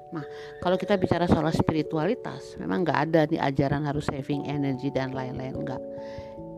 Nah, 0.09 0.25
kalau 0.65 0.73
kita 0.73 0.97
bicara 0.97 1.29
soal 1.29 1.45
spiritualitas, 1.53 2.57
memang 2.57 2.81
nggak 2.81 2.99
ada 3.09 3.21
nih 3.29 3.37
ajaran 3.37 3.85
harus 3.85 4.09
saving 4.09 4.49
energy 4.49 4.89
dan 4.89 5.13
lain-lain 5.13 5.53
nggak. 5.53 5.81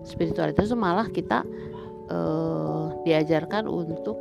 Spiritualitas 0.08 0.72
itu 0.72 0.78
malah 0.80 1.12
kita 1.12 1.44
uh, 2.08 2.96
diajarkan 3.04 3.68
untuk 3.68 4.16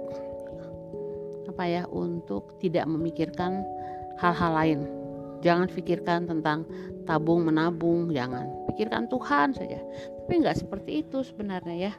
apa 1.61 1.69
ya? 1.69 1.85
Untuk 1.93 2.57
tidak 2.57 2.89
memikirkan 2.89 3.61
hal-hal 4.17 4.53
lain. 4.57 4.81
Jangan 5.45 5.69
pikirkan 5.69 6.25
tentang 6.25 6.65
tabung 7.05 7.45
menabung 7.45 8.09
jangan. 8.09 8.49
Pikirkan 8.73 9.13
Tuhan 9.13 9.53
saja. 9.53 9.77
Tapi 10.25 10.41
nggak 10.41 10.57
seperti 10.57 11.05
itu 11.05 11.21
sebenarnya 11.21 11.93
ya. 11.93 11.95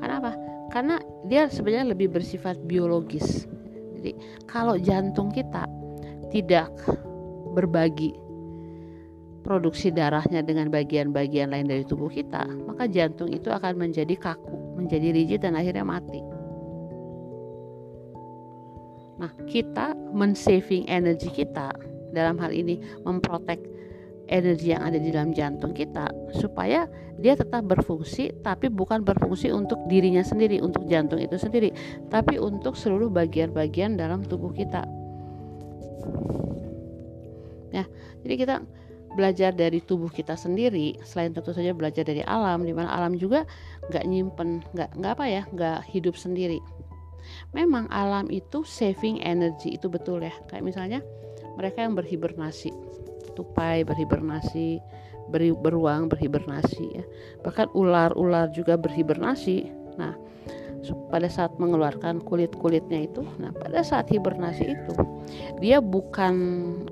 Karena 0.00 0.24
apa? 0.24 0.32
Karena 0.72 0.96
dia 1.28 1.52
sebenarnya 1.52 1.92
lebih 1.92 2.08
bersifat 2.08 2.56
biologis. 2.64 3.44
Jadi 4.00 4.16
kalau 4.48 4.80
jantung 4.80 5.28
kita 5.28 5.68
tidak 6.32 6.72
berbagi 7.52 8.16
produksi 9.44 9.92
darahnya 9.92 10.40
dengan 10.40 10.72
bagian-bagian 10.72 11.52
lain 11.52 11.68
dari 11.68 11.84
tubuh 11.84 12.08
kita, 12.08 12.48
maka 12.64 12.88
jantung 12.88 13.28
itu 13.28 13.52
akan 13.52 13.76
menjadi 13.76 14.16
kaku, 14.16 14.80
menjadi 14.80 15.12
rigid 15.12 15.44
dan 15.44 15.60
akhirnya 15.60 15.84
mati. 15.84 16.29
Nah, 19.20 19.30
kita 19.44 19.92
mensaving 20.16 20.88
energi 20.88 21.28
kita 21.28 21.76
dalam 22.16 22.40
hal 22.40 22.50
ini 22.56 22.80
memprotek 23.04 23.60
energi 24.30 24.72
yang 24.72 24.86
ada 24.86 24.96
di 24.96 25.10
dalam 25.12 25.34
jantung 25.36 25.74
kita 25.76 26.08
supaya 26.38 26.86
dia 27.18 27.36
tetap 27.36 27.66
berfungsi 27.66 28.32
tapi 28.40 28.70
bukan 28.70 29.02
berfungsi 29.04 29.52
untuk 29.52 29.76
dirinya 29.90 30.22
sendiri 30.22 30.62
untuk 30.62 30.86
jantung 30.86 31.20
itu 31.20 31.36
sendiri 31.36 31.74
tapi 32.08 32.40
untuk 32.40 32.78
seluruh 32.78 33.12
bagian-bagian 33.12 33.98
dalam 33.98 34.24
tubuh 34.24 34.54
kita. 34.54 34.86
Ya 37.74 37.84
jadi 38.24 38.34
kita 38.38 38.54
belajar 39.10 39.50
dari 39.50 39.82
tubuh 39.82 40.06
kita 40.06 40.38
sendiri 40.38 40.94
selain 41.02 41.34
tentu 41.34 41.50
saja 41.50 41.74
belajar 41.74 42.06
dari 42.06 42.22
alam 42.22 42.62
di 42.62 42.70
mana 42.70 42.94
alam 42.94 43.18
juga 43.18 43.42
nggak 43.90 44.04
nyimpen 44.06 44.62
nggak 44.70 44.90
nggak 44.96 45.12
apa 45.18 45.24
ya 45.26 45.42
nggak 45.50 45.78
hidup 45.90 46.14
sendiri 46.14 46.62
memang 47.50 47.90
alam 47.90 48.30
itu 48.30 48.62
saving 48.62 49.20
energy 49.22 49.74
itu 49.74 49.90
betul 49.90 50.22
ya. 50.22 50.34
Kayak 50.50 50.64
misalnya 50.64 51.00
mereka 51.58 51.82
yang 51.84 51.98
berhibernasi 51.98 52.70
tupai 53.34 53.86
berhibernasi 53.86 54.82
beri, 55.30 55.54
beruang 55.54 56.10
berhibernasi 56.10 56.84
ya. 56.98 57.04
Bahkan 57.46 57.74
ular-ular 57.74 58.50
juga 58.50 58.74
berhibernasi. 58.78 59.70
Nah 59.98 60.14
pada 61.12 61.28
saat 61.28 61.52
mengeluarkan 61.60 62.24
kulit-kulitnya 62.24 63.04
itu 63.04 63.22
nah 63.36 63.52
pada 63.52 63.84
saat 63.84 64.08
hibernasi 64.08 64.64
itu 64.72 64.94
dia 65.60 65.78
bukan 65.78 66.34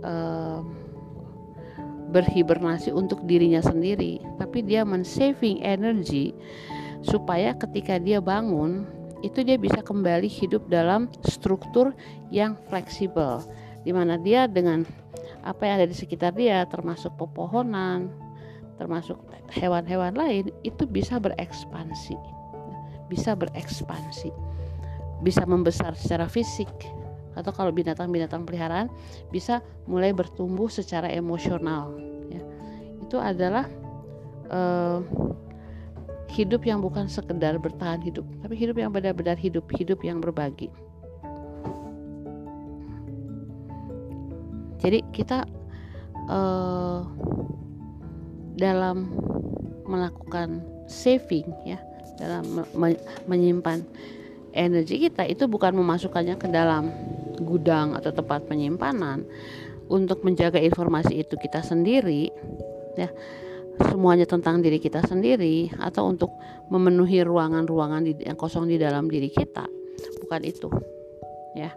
uh, 0.04 0.60
berhibernasi 2.12 2.92
untuk 2.92 3.24
dirinya 3.24 3.64
sendiri 3.64 4.20
tapi 4.36 4.64
dia 4.64 4.84
men-saving 4.84 5.60
energy 5.64 6.36
supaya 7.00 7.56
ketika 7.56 7.96
dia 7.96 8.20
bangun 8.20 8.84
itu 9.22 9.42
dia 9.42 9.58
bisa 9.58 9.82
kembali 9.82 10.30
hidup 10.30 10.66
dalam 10.70 11.10
struktur 11.26 11.94
yang 12.30 12.54
fleksibel. 12.70 13.42
Di 13.82 13.90
mana 13.90 14.18
dia 14.18 14.46
dengan 14.46 14.86
apa 15.42 15.66
yang 15.66 15.82
ada 15.82 15.86
di 15.88 15.96
sekitar 15.96 16.34
dia 16.34 16.66
termasuk 16.66 17.14
pepohonan 17.14 18.10
termasuk 18.78 19.18
hewan-hewan 19.50 20.14
lain 20.14 20.54
itu 20.62 20.86
bisa 20.86 21.18
berekspansi. 21.18 22.14
Bisa 23.10 23.34
berekspansi. 23.34 24.30
Bisa 25.20 25.42
membesar 25.44 25.98
secara 25.98 26.30
fisik. 26.30 26.70
Atau 27.34 27.50
kalau 27.50 27.74
binatang-binatang 27.74 28.46
peliharaan 28.46 28.86
bisa 29.34 29.62
mulai 29.90 30.14
bertumbuh 30.14 30.70
secara 30.70 31.10
emosional 31.10 31.94
ya. 32.30 32.42
itu 32.98 33.14
adalah 33.14 33.66
uh, 34.50 34.98
hidup 36.28 36.62
yang 36.68 36.84
bukan 36.84 37.08
sekedar 37.08 37.56
bertahan 37.56 38.04
hidup 38.04 38.24
tapi 38.44 38.54
hidup 38.54 38.76
yang 38.76 38.92
benar-benar 38.92 39.34
hidup 39.40 39.64
hidup 39.74 40.00
yang 40.04 40.20
berbagi. 40.20 40.68
Jadi 44.78 45.02
kita 45.10 45.42
uh, 46.30 47.02
dalam 48.54 49.10
melakukan 49.88 50.62
saving 50.86 51.48
ya 51.66 51.80
dalam 52.20 52.44
me 52.74 52.94
menyimpan 53.26 53.82
energi 54.52 55.08
kita 55.08 55.26
itu 55.26 55.46
bukan 55.46 55.74
memasukkannya 55.74 56.36
ke 56.38 56.48
dalam 56.50 56.90
gudang 57.42 57.94
atau 57.94 58.10
tempat 58.10 58.46
penyimpanan. 58.46 59.24
Untuk 59.88 60.20
menjaga 60.20 60.60
informasi 60.60 61.24
itu 61.24 61.32
kita 61.40 61.64
sendiri 61.64 62.28
ya 62.92 63.08
semuanya 63.78 64.26
tentang 64.26 64.58
diri 64.58 64.82
kita 64.82 65.04
sendiri 65.06 65.70
atau 65.78 66.10
untuk 66.10 66.34
memenuhi 66.70 67.22
ruangan-ruangan 67.22 68.02
yang 68.22 68.38
kosong 68.38 68.66
di 68.66 68.76
dalam 68.76 69.06
diri 69.06 69.30
kita 69.30 69.66
bukan 70.26 70.42
itu 70.42 70.68
ya 71.54 71.70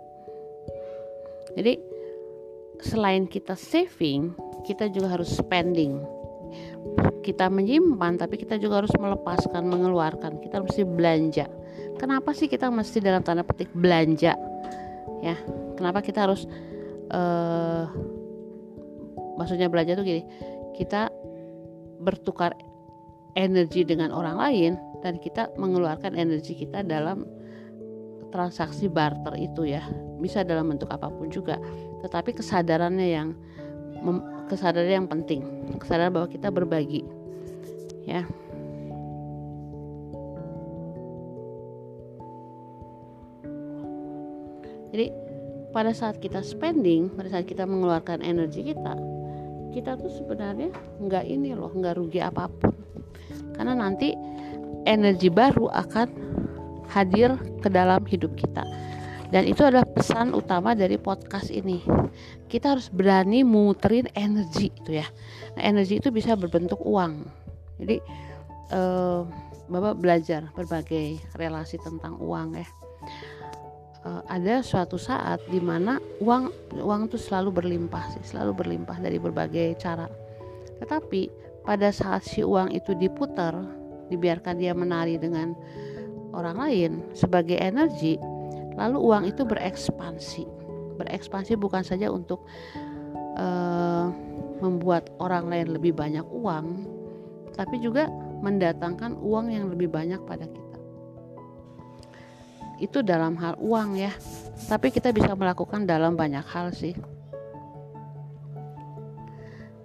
jadi 1.56 1.78
selain 2.82 3.28
kita 3.28 3.54
saving, 3.54 4.34
kita 4.66 4.90
juga 4.90 5.18
harus 5.20 5.30
spending. 5.32 6.02
Kita 7.22 7.48
menyimpan, 7.48 8.18
tapi 8.18 8.42
kita 8.42 8.58
juga 8.58 8.84
harus 8.84 8.92
melepaskan, 8.98 9.64
mengeluarkan. 9.70 10.42
Kita 10.42 10.60
mesti 10.66 10.82
belanja. 10.84 11.46
Kenapa 12.02 12.34
sih 12.34 12.50
kita 12.50 12.74
mesti 12.74 12.98
dalam 12.98 13.22
tanda 13.22 13.46
petik 13.46 13.70
belanja? 13.78 14.34
Ya, 15.22 15.38
kenapa 15.78 16.02
kita 16.02 16.26
harus 16.26 16.50
uh, 17.14 17.86
maksudnya 19.38 19.70
belanja 19.70 19.94
tuh 19.94 20.06
gini, 20.06 20.26
kita 20.74 21.14
bertukar 22.02 22.58
energi 23.38 23.88
dengan 23.88 24.12
orang 24.12 24.38
lain 24.38 24.72
dan 25.06 25.18
kita 25.22 25.50
mengeluarkan 25.56 26.18
energi 26.18 26.58
kita 26.58 26.84
dalam 26.84 27.24
transaksi 28.34 28.88
barter 28.92 29.36
itu 29.38 29.68
ya. 29.68 29.84
Bisa 30.22 30.46
dalam 30.46 30.70
bentuk 30.72 30.90
apa 30.90 31.10
pun 31.10 31.30
juga. 31.30 31.58
Tetapi 32.02 32.38
kesadarannya 32.38 33.08
yang 33.08 33.30
kesadaran 34.50 35.06
yang 35.06 35.10
penting. 35.10 35.42
Kesadaran 35.78 36.14
bahwa 36.14 36.28
kita 36.30 36.50
berbagi 36.50 37.06
ya. 38.06 38.26
Jadi 44.92 45.08
pada 45.72 45.96
saat 45.96 46.20
kita 46.20 46.44
spending 46.44 47.08
pada 47.16 47.32
saat 47.32 47.48
kita 47.48 47.64
mengeluarkan 47.64 48.20
energi 48.20 48.76
kita 48.76 48.92
kita 49.72 49.96
tuh 49.98 50.12
sebenarnya 50.12 50.70
nggak 51.00 51.26
ini 51.26 51.56
loh 51.56 51.72
nggak 51.72 51.96
rugi 51.98 52.20
apa 52.20 52.52
pun. 52.52 52.76
Karena 53.56 53.74
nanti 53.76 54.14
energi 54.86 55.32
baru 55.32 55.72
akan 55.72 56.08
hadir 56.92 57.40
ke 57.64 57.72
dalam 57.72 58.04
hidup 58.06 58.36
kita. 58.36 58.64
Dan 59.32 59.48
itu 59.48 59.64
adalah 59.64 59.88
pesan 59.88 60.36
utama 60.36 60.76
dari 60.76 61.00
podcast 61.00 61.48
ini. 61.48 61.80
Kita 62.52 62.76
harus 62.76 62.92
berani 62.92 63.48
muterin 63.48 64.12
energi 64.12 64.68
itu 64.76 65.00
ya. 65.00 65.08
Nah, 65.56 65.64
energi 65.64 66.04
itu 66.04 66.12
bisa 66.12 66.36
berbentuk 66.36 66.84
uang. 66.84 67.24
Jadi 67.80 68.04
eh, 68.76 69.22
bapak 69.72 69.96
belajar 70.04 70.52
berbagai 70.52 71.24
relasi 71.40 71.80
tentang 71.80 72.20
uang 72.20 72.60
ya 72.60 72.68
uh, 74.06 74.22
ada 74.28 74.62
suatu 74.66 74.98
saat 74.98 75.42
di 75.50 75.62
mana 75.62 75.98
uang 76.22 76.76
uang 76.82 77.02
itu 77.10 77.18
selalu 77.18 77.62
berlimpah 77.62 78.04
sih, 78.18 78.24
selalu 78.36 78.66
berlimpah 78.66 78.98
dari 78.98 79.18
berbagai 79.22 79.78
cara. 79.78 80.10
Tetapi 80.82 81.30
pada 81.62 81.94
saat 81.94 82.26
si 82.26 82.42
uang 82.42 82.74
itu 82.74 82.98
diputar, 82.98 83.54
dibiarkan 84.10 84.58
dia 84.58 84.74
menari 84.74 85.22
dengan 85.22 85.54
orang 86.34 86.58
lain 86.58 86.92
sebagai 87.14 87.60
energi, 87.60 88.18
lalu 88.78 88.98
uang 88.98 89.24
itu 89.30 89.46
berekspansi. 89.46 90.46
Berekspansi 90.98 91.54
bukan 91.58 91.86
saja 91.86 92.10
untuk 92.10 92.46
uh, 93.38 94.10
membuat 94.62 95.14
orang 95.22 95.50
lain 95.50 95.78
lebih 95.78 95.94
banyak 95.94 96.26
uang, 96.34 96.86
tapi 97.54 97.78
juga 97.78 98.10
mendatangkan 98.42 99.22
uang 99.22 99.54
yang 99.54 99.70
lebih 99.70 99.86
banyak 99.86 100.18
pada 100.26 100.50
kita 100.50 100.61
itu 102.82 103.06
dalam 103.06 103.38
hal 103.38 103.56
uang 103.62 103.96
ya. 104.02 104.12
Tapi 104.66 104.90
kita 104.90 105.14
bisa 105.14 105.38
melakukan 105.38 105.86
dalam 105.86 106.18
banyak 106.18 106.44
hal 106.50 106.74
sih. 106.74 106.98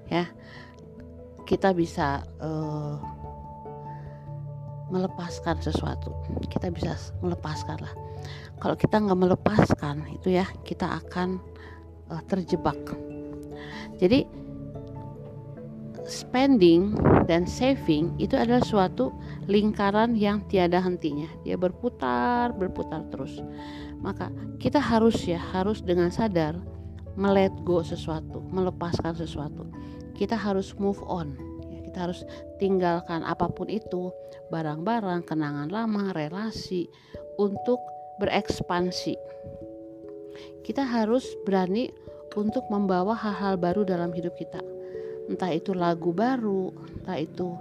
Ya 0.09 0.27
kita 1.47 1.71
bisa 1.71 2.27
uh, 2.43 2.99
melepaskan 4.91 5.63
sesuatu. 5.63 6.11
Kita 6.51 6.69
bisa 6.75 6.99
melepaskan 7.23 7.79
lah. 7.81 7.95
Kalau 8.59 8.75
kita 8.75 8.99
nggak 8.99 9.21
melepaskan 9.23 10.03
itu 10.11 10.35
ya 10.35 10.45
kita 10.67 10.99
akan 11.07 11.39
uh, 12.11 12.23
terjebak. 12.27 12.77
Jadi 13.97 14.27
spending 16.07 16.95
dan 17.27 17.47
saving 17.47 18.15
itu 18.19 18.39
adalah 18.39 18.63
suatu 18.63 19.11
lingkaran 19.47 20.15
yang 20.19 20.45
tiada 20.47 20.83
hentinya. 20.83 21.27
Dia 21.43 21.59
berputar, 21.59 22.55
berputar 22.55 23.07
terus. 23.11 23.39
Maka 24.03 24.31
kita 24.63 24.79
harus 24.79 25.17
ya, 25.27 25.39
harus 25.39 25.83
dengan 25.83 26.11
sadar 26.11 26.59
melet 27.17 27.55
go 27.65 27.81
sesuatu, 27.81 28.45
melepaskan 28.53 29.17
sesuatu. 29.17 29.67
Kita 30.13 30.37
harus 30.37 30.77
move 30.77 31.01
on. 31.09 31.33
Ya, 31.73 31.81
kita 31.89 31.99
harus 32.11 32.21
tinggalkan 32.61 33.25
apa 33.25 33.49
pun 33.49 33.73
itu, 33.73 34.13
barang-barang, 34.53 35.25
kenangan 35.25 35.73
lama, 35.73 36.13
relasi 36.13 36.85
untuk 37.41 37.81
berekspansi. 38.21 39.17
Kita 40.61 40.85
harus 40.85 41.25
berani 41.49 41.89
untuk 42.37 42.69
membawa 42.69 43.17
hal-hal 43.17 43.57
baru 43.57 43.89
dalam 43.89 44.13
hidup 44.13 44.37
kita 44.37 44.61
entah 45.27 45.51
itu 45.51 45.75
lagu 45.75 46.15
baru, 46.15 46.71
entah 47.03 47.19
itu 47.19 47.55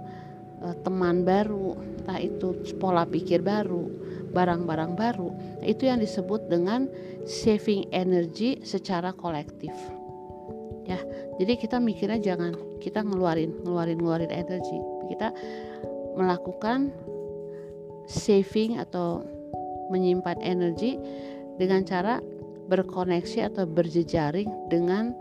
uh, 0.66 0.74
teman 0.82 1.22
baru, 1.22 1.78
entah 1.78 2.18
itu 2.18 2.58
pola 2.82 3.06
pikir 3.06 3.46
baru, 3.46 3.86
barang-barang 4.34 4.98
baru. 4.98 5.30
Nah, 5.62 5.66
itu 5.66 5.86
yang 5.86 6.02
disebut 6.02 6.50
dengan 6.50 6.90
saving 7.22 7.86
energy 7.94 8.58
secara 8.66 9.14
kolektif. 9.14 9.72
Ya, 10.86 10.98
jadi 11.38 11.58
kita 11.58 11.78
mikirnya 11.82 12.18
jangan 12.22 12.54
kita 12.78 13.02
ngeluarin, 13.02 13.54
ngeluarin, 13.62 13.98
ngeluarin 13.98 14.30
energi. 14.30 14.78
Kita 15.10 15.34
melakukan 16.14 16.94
saving 18.06 18.78
atau 18.78 19.26
menyimpan 19.90 20.38
energi 20.42 20.98
dengan 21.58 21.82
cara 21.82 22.22
berkoneksi 22.66 23.50
atau 23.50 23.66
berjejaring 23.66 24.70
dengan 24.70 25.14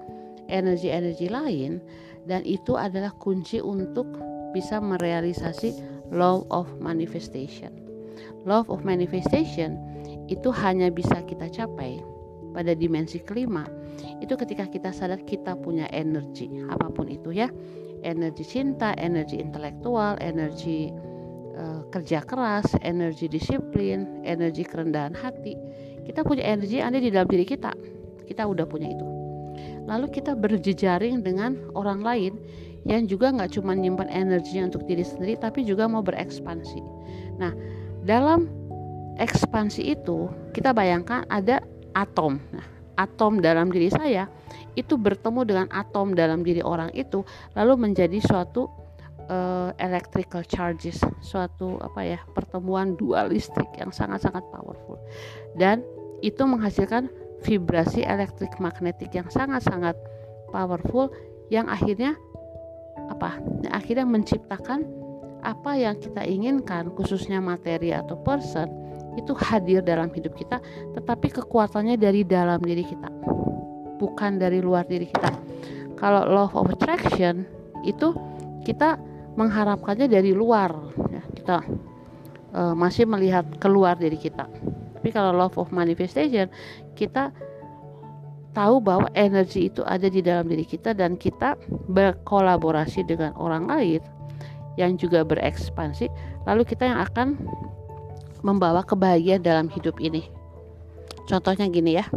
energi-energi 0.50 1.30
lain 1.30 1.82
dan 2.26 2.42
itu 2.46 2.78
adalah 2.78 3.14
kunci 3.18 3.62
untuk 3.62 4.06
bisa 4.56 4.80
merealisasi 4.80 5.76
law 6.16 6.48
of 6.48 6.72
manifestation. 6.80 7.76
Law 8.48 8.64
of 8.72 8.88
manifestation 8.88 9.76
itu 10.32 10.48
hanya 10.56 10.88
bisa 10.88 11.20
kita 11.28 11.52
capai 11.52 12.00
pada 12.56 12.72
dimensi 12.72 13.20
kelima 13.20 13.68
itu 14.24 14.32
ketika 14.40 14.64
kita 14.72 14.96
sadar 14.96 15.20
kita 15.28 15.60
punya 15.60 15.92
energi 15.92 16.48
apa 16.72 16.88
pun 16.88 17.12
itu 17.12 17.36
ya 17.36 17.52
energi 18.06 18.48
cinta, 18.48 18.96
energi 18.96 19.44
intelektual, 19.44 20.16
energi 20.24 20.88
uh, 21.58 21.84
kerja 21.92 22.24
keras, 22.24 22.70
energi 22.86 23.28
disiplin, 23.28 24.24
energi 24.24 24.62
kerendahan 24.62 25.18
hati. 25.18 25.58
Kita 26.06 26.22
punya 26.22 26.46
energi 26.46 26.80
ada 26.80 27.02
di 27.02 27.10
dalam 27.10 27.28
diri 27.28 27.44
kita. 27.44 27.74
Kita 28.30 28.46
udah 28.46 28.66
punya 28.70 28.94
itu 28.94 29.16
lalu 29.86 30.10
kita 30.10 30.34
berjejaring 30.34 31.22
dengan 31.22 31.58
orang 31.78 32.02
lain 32.02 32.34
yang 32.86 33.10
juga 33.10 33.34
nggak 33.34 33.58
cuma 33.58 33.74
nyimpan 33.74 34.08
energinya 34.14 34.70
untuk 34.70 34.86
diri 34.86 35.02
sendiri 35.02 35.36
tapi 35.42 35.66
juga 35.66 35.90
mau 35.90 36.06
berekspansi. 36.06 36.80
Nah, 37.42 37.52
dalam 38.06 38.46
ekspansi 39.18 39.98
itu 39.98 40.30
kita 40.54 40.72
bayangkan 40.72 41.26
ada 41.28 41.66
atom. 41.98 42.38
Nah, 42.54 42.66
atom 42.96 43.42
dalam 43.42 43.74
diri 43.74 43.90
saya 43.90 44.30
itu 44.78 44.96
bertemu 44.96 45.42
dengan 45.44 45.68
atom 45.74 46.14
dalam 46.14 46.46
diri 46.46 46.62
orang 46.62 46.94
itu 46.94 47.26
lalu 47.58 47.90
menjadi 47.90 48.22
suatu 48.22 48.70
uh, 49.28 49.72
electrical 49.82 50.46
charges, 50.46 51.02
suatu 51.26 51.82
apa 51.82 52.02
ya, 52.06 52.20
pertemuan 52.38 52.94
dua 53.00 53.26
listrik 53.26 53.70
yang 53.80 53.90
sangat-sangat 53.90 54.44
powerful. 54.54 55.00
Dan 55.58 55.82
itu 56.22 56.44
menghasilkan 56.46 57.10
vibrasi 57.44 58.06
elektrik 58.06 58.56
magnetik 58.58 59.14
yang 59.14 59.28
sangat-sangat 59.30 59.98
powerful 60.50 61.12
yang 61.54 61.70
akhirnya 61.70 62.18
apa? 63.12 63.38
Akhirnya 63.72 64.08
menciptakan 64.08 64.86
apa 65.46 65.78
yang 65.78 65.96
kita 66.02 66.26
inginkan 66.26 66.90
khususnya 66.98 67.38
materi 67.38 67.94
atau 67.94 68.18
person 68.18 68.66
itu 69.16 69.32
hadir 69.38 69.86
dalam 69.86 70.10
hidup 70.10 70.34
kita 70.34 70.58
tetapi 70.98 71.30
kekuatannya 71.30 71.96
dari 72.02 72.26
dalam 72.26 72.58
diri 72.66 72.82
kita 72.82 73.08
bukan 74.02 74.42
dari 74.42 74.60
luar 74.60 74.84
diri 74.90 75.06
kita 75.06 75.32
kalau 76.02 76.26
law 76.26 76.50
of 76.58 76.74
attraction 76.74 77.46
itu 77.86 78.12
kita 78.66 78.98
mengharapkannya 79.38 80.10
dari 80.10 80.34
luar 80.34 80.74
ya, 81.14 81.22
kita 81.38 81.56
uh, 82.58 82.74
masih 82.74 83.06
melihat 83.06 83.46
keluar 83.62 83.94
dari 83.96 84.18
kita 84.18 84.50
tapi 84.98 85.14
kalau 85.14 85.38
love 85.38 85.56
of 85.62 85.70
manifestation 85.70 86.50
kita 86.98 87.30
tahu 88.56 88.80
bahwa 88.80 89.12
energi 89.14 89.68
itu 89.68 89.84
ada 89.84 90.08
di 90.08 90.24
dalam 90.24 90.48
diri 90.48 90.64
kita 90.64 90.96
dan 90.96 91.20
kita 91.20 91.60
berkolaborasi 91.92 93.04
dengan 93.04 93.36
orang 93.36 93.68
lain 93.68 94.00
yang 94.80 94.96
juga 94.96 95.28
berekspansi 95.28 96.08
lalu 96.48 96.64
kita 96.64 96.88
yang 96.88 97.00
akan 97.04 97.36
membawa 98.42 98.82
kebahagiaan 98.88 99.44
dalam 99.44 99.68
hidup 99.68 100.00
ini. 100.00 100.24
Contohnya 101.28 101.68
gini 101.68 102.00
ya 102.00 102.08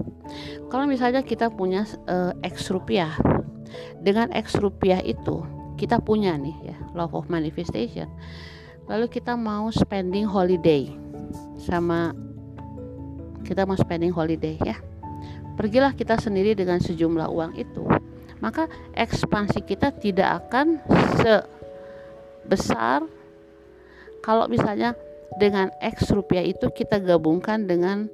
kalau 0.68 0.84
misalnya 0.84 1.24
kita 1.24 1.48
punya 1.48 1.84
uh, 2.08 2.32
X 2.44 2.68
rupiah 2.68 3.16
dengan 4.04 4.28
X 4.32 4.56
rupiah 4.60 5.00
itu 5.00 5.44
kita 5.80 6.00
punya 6.02 6.36
nih 6.36 6.74
ya 6.74 6.76
love 6.92 7.16
of 7.16 7.30
manifestation 7.32 8.08
lalu 8.88 9.08
kita 9.08 9.36
mau 9.36 9.68
spending 9.72 10.28
holiday 10.28 10.88
sama 11.56 12.12
kita 13.44 13.64
mau 13.64 13.76
spending 13.76 14.12
holiday 14.12 14.56
ya 14.64 14.76
pergilah 15.58 15.90
kita 15.98 16.14
sendiri 16.14 16.54
dengan 16.54 16.78
sejumlah 16.78 17.26
uang 17.26 17.52
itu. 17.58 17.82
Maka 18.38 18.70
ekspansi 18.94 19.66
kita 19.66 19.90
tidak 19.98 20.46
akan 20.46 20.78
sebesar 22.46 23.02
kalau 24.22 24.46
misalnya 24.46 24.94
dengan 25.42 25.74
X 25.82 26.14
rupiah 26.14 26.46
itu 26.46 26.70
kita 26.70 27.02
gabungkan 27.02 27.66
dengan 27.66 28.06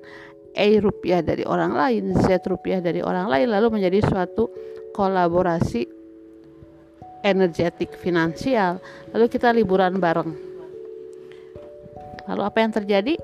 E 0.54 0.78
rupiah 0.78 1.18
dari 1.18 1.42
orang 1.42 1.74
lain, 1.74 2.14
Z 2.14 2.46
rupiah 2.46 2.78
dari 2.78 3.02
orang 3.02 3.26
lain 3.26 3.50
lalu 3.50 3.74
menjadi 3.74 4.07
suatu 4.07 4.48
kolaborasi 4.94 5.83
energetik 7.26 7.98
finansial. 7.98 8.78
Lalu 9.11 9.26
kita 9.26 9.50
liburan 9.50 9.98
bareng. 9.98 10.30
Lalu 12.30 12.42
apa 12.46 12.59
yang 12.62 12.72
terjadi? 12.72 13.18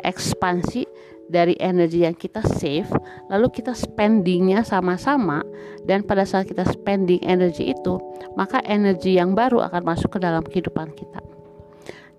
Ekspansi 0.00 0.88
dari 1.30 1.54
energi 1.62 2.02
yang 2.02 2.18
kita 2.18 2.42
save 2.58 2.90
lalu 3.30 3.48
kita 3.54 3.70
spendingnya 3.72 4.66
sama-sama 4.66 5.46
dan 5.86 6.02
pada 6.02 6.26
saat 6.26 6.50
kita 6.50 6.66
spending 6.66 7.22
energi 7.22 7.70
itu 7.70 8.02
maka 8.34 8.58
energi 8.66 9.16
yang 9.16 9.32
baru 9.32 9.62
akan 9.70 9.82
masuk 9.86 10.18
ke 10.18 10.18
dalam 10.18 10.42
kehidupan 10.42 10.90
kita. 10.92 11.22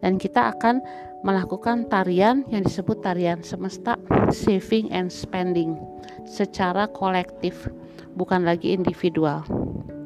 Dan 0.02 0.18
kita 0.18 0.50
akan 0.58 0.82
melakukan 1.22 1.86
tarian 1.86 2.42
yang 2.50 2.66
disebut 2.66 3.06
tarian 3.06 3.46
semesta 3.46 4.02
saving 4.34 4.90
and 4.90 5.14
spending 5.14 5.78
secara 6.26 6.90
kolektif 6.90 7.70
bukan 8.18 8.42
lagi 8.42 8.74
individual 8.74 9.46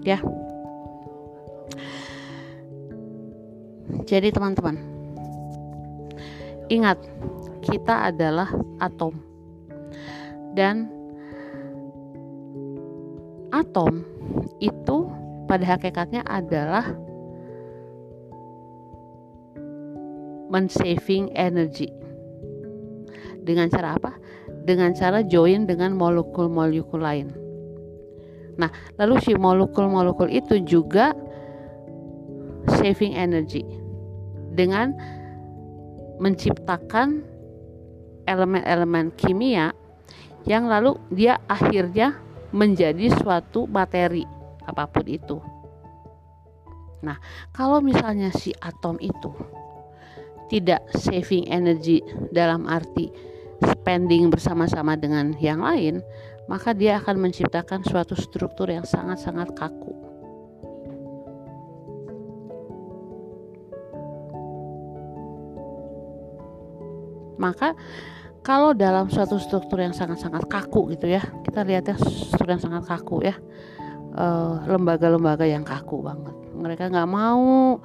ya. 0.04 0.20
Jadi 4.06 4.30
teman-teman 4.36 4.76
ingat 6.68 7.00
kita 7.66 8.14
adalah 8.14 8.48
atom 8.78 9.18
dan 10.54 10.88
atom 13.52 14.06
itu 14.62 15.10
pada 15.50 15.66
hakikatnya 15.76 16.22
adalah 16.26 16.94
mensaving 20.50 21.34
energy 21.34 21.90
dengan 23.46 23.70
cara 23.70 23.98
apa? 23.98 24.12
Dengan 24.66 24.98
cara 24.98 25.22
join 25.22 25.70
dengan 25.70 25.94
molekul-molekul 25.94 26.98
lain. 26.98 27.30
Nah, 28.58 28.72
lalu 28.98 29.22
si 29.22 29.38
molekul-molekul 29.38 30.32
itu 30.32 30.64
juga 30.66 31.14
saving 32.82 33.14
energy 33.14 33.62
dengan 34.56 34.96
menciptakan 36.18 37.22
elemen-elemen 38.26 39.14
kimia 39.16 39.72
yang 40.46 40.70
lalu 40.70 40.98
dia 41.10 41.42
akhirnya 41.50 42.18
menjadi 42.54 43.10
suatu 43.18 43.66
materi 43.66 44.26
apa 44.66 44.86
pun 44.90 45.06
itu. 45.06 45.38
Nah, 47.06 47.18
kalau 47.54 47.82
misalnya 47.82 48.34
si 48.34 48.50
atom 48.62 48.98
itu 48.98 49.30
tidak 50.50 50.86
saving 50.94 51.50
energy 51.50 52.02
dalam 52.34 52.70
arti 52.70 53.10
spending 53.62 54.30
bersama-sama 54.30 54.98
dengan 54.98 55.34
yang 55.42 55.62
lain, 55.62 56.02
maka 56.46 56.74
dia 56.74 57.02
akan 57.02 57.30
menciptakan 57.30 57.82
suatu 57.86 58.14
struktur 58.14 58.70
yang 58.70 58.86
sangat-sangat 58.86 59.54
kaku. 59.58 59.94
Maka 67.36 67.76
kalau 68.46 68.78
dalam 68.78 69.10
suatu 69.10 69.42
struktur 69.42 69.82
yang 69.82 69.90
sangat-sangat 69.90 70.46
kaku 70.46 70.94
gitu 70.94 71.10
ya, 71.10 71.26
kita 71.42 71.66
lihatnya 71.66 71.98
struktur 71.98 72.54
yang 72.54 72.62
sangat 72.62 72.86
kaku 72.86 73.26
ya, 73.26 73.34
eh, 74.14 74.54
lembaga-lembaga 74.70 75.50
yang 75.50 75.66
kaku 75.66 76.06
banget. 76.06 76.36
Mereka 76.54 76.94
nggak 76.94 77.10
mau 77.10 77.82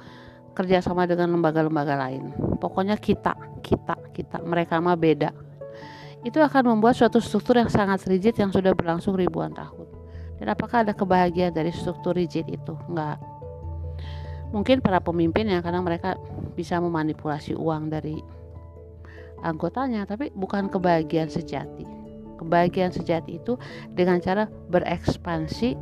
kerjasama 0.53 1.09
dengan 1.09 1.33
lembaga-lembaga 1.33 1.97
lain. 1.97 2.29
Pokoknya 2.61 2.93
kita, 3.01 3.33
kita, 3.65 3.97
kita, 4.13 4.37
mereka 4.45 4.77
mah 4.77 4.93
beda. 4.93 5.33
Itu 6.21 6.37
akan 6.37 6.77
membuat 6.77 6.93
suatu 6.93 7.17
struktur 7.17 7.57
yang 7.57 7.73
sangat 7.73 8.05
rigid 8.05 8.37
yang 8.37 8.53
sudah 8.53 8.77
berlangsung 8.77 9.17
ribuan 9.17 9.57
tahun. 9.57 9.89
Dan 10.37 10.53
apakah 10.53 10.85
ada 10.85 10.93
kebahagiaan 10.93 11.57
dari 11.57 11.73
struktur 11.73 12.13
rigid 12.13 12.45
itu? 12.45 12.77
Enggak. 12.85 13.17
Mungkin 14.53 14.85
para 14.85 15.01
pemimpin 15.01 15.49
yang 15.49 15.65
karena 15.65 15.81
mereka 15.81 16.21
bisa 16.53 16.77
memanipulasi 16.77 17.57
uang 17.57 17.89
dari 17.89 18.21
anggotanya, 19.41 20.05
tapi 20.05 20.29
bukan 20.33 20.69
kebahagiaan 20.71 21.29
sejati. 21.29 21.85
Kebahagiaan 22.41 22.89
sejati 22.89 23.37
itu 23.37 23.57
dengan 23.93 24.17
cara 24.17 24.49
berekspansi 24.49 25.77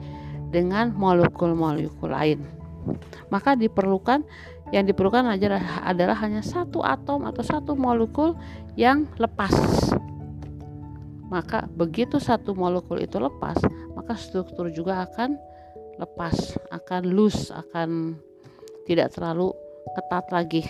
dengan 0.52 0.92
molekul-molekul 0.92 2.12
lain. 2.12 2.44
Maka 3.30 3.54
diperlukan 3.56 4.26
yang 4.70 4.86
diperlukan 4.86 5.26
adalah, 5.26 5.82
adalah 5.86 6.18
hanya 6.22 6.42
satu 6.46 6.82
atom 6.86 7.26
atau 7.26 7.42
satu 7.42 7.74
molekul 7.74 8.38
yang 8.78 9.10
lepas. 9.18 9.54
Maka 11.30 11.70
begitu 11.70 12.18
satu 12.18 12.58
molekul 12.58 12.98
itu 13.02 13.22
lepas, 13.22 13.58
maka 13.94 14.18
struktur 14.18 14.74
juga 14.74 15.06
akan 15.06 15.38
lepas, 16.02 16.58
akan 16.74 17.02
loose, 17.14 17.54
akan 17.54 18.18
tidak 18.90 19.14
terlalu 19.14 19.54
ketat 19.94 20.26
lagi. 20.34 20.64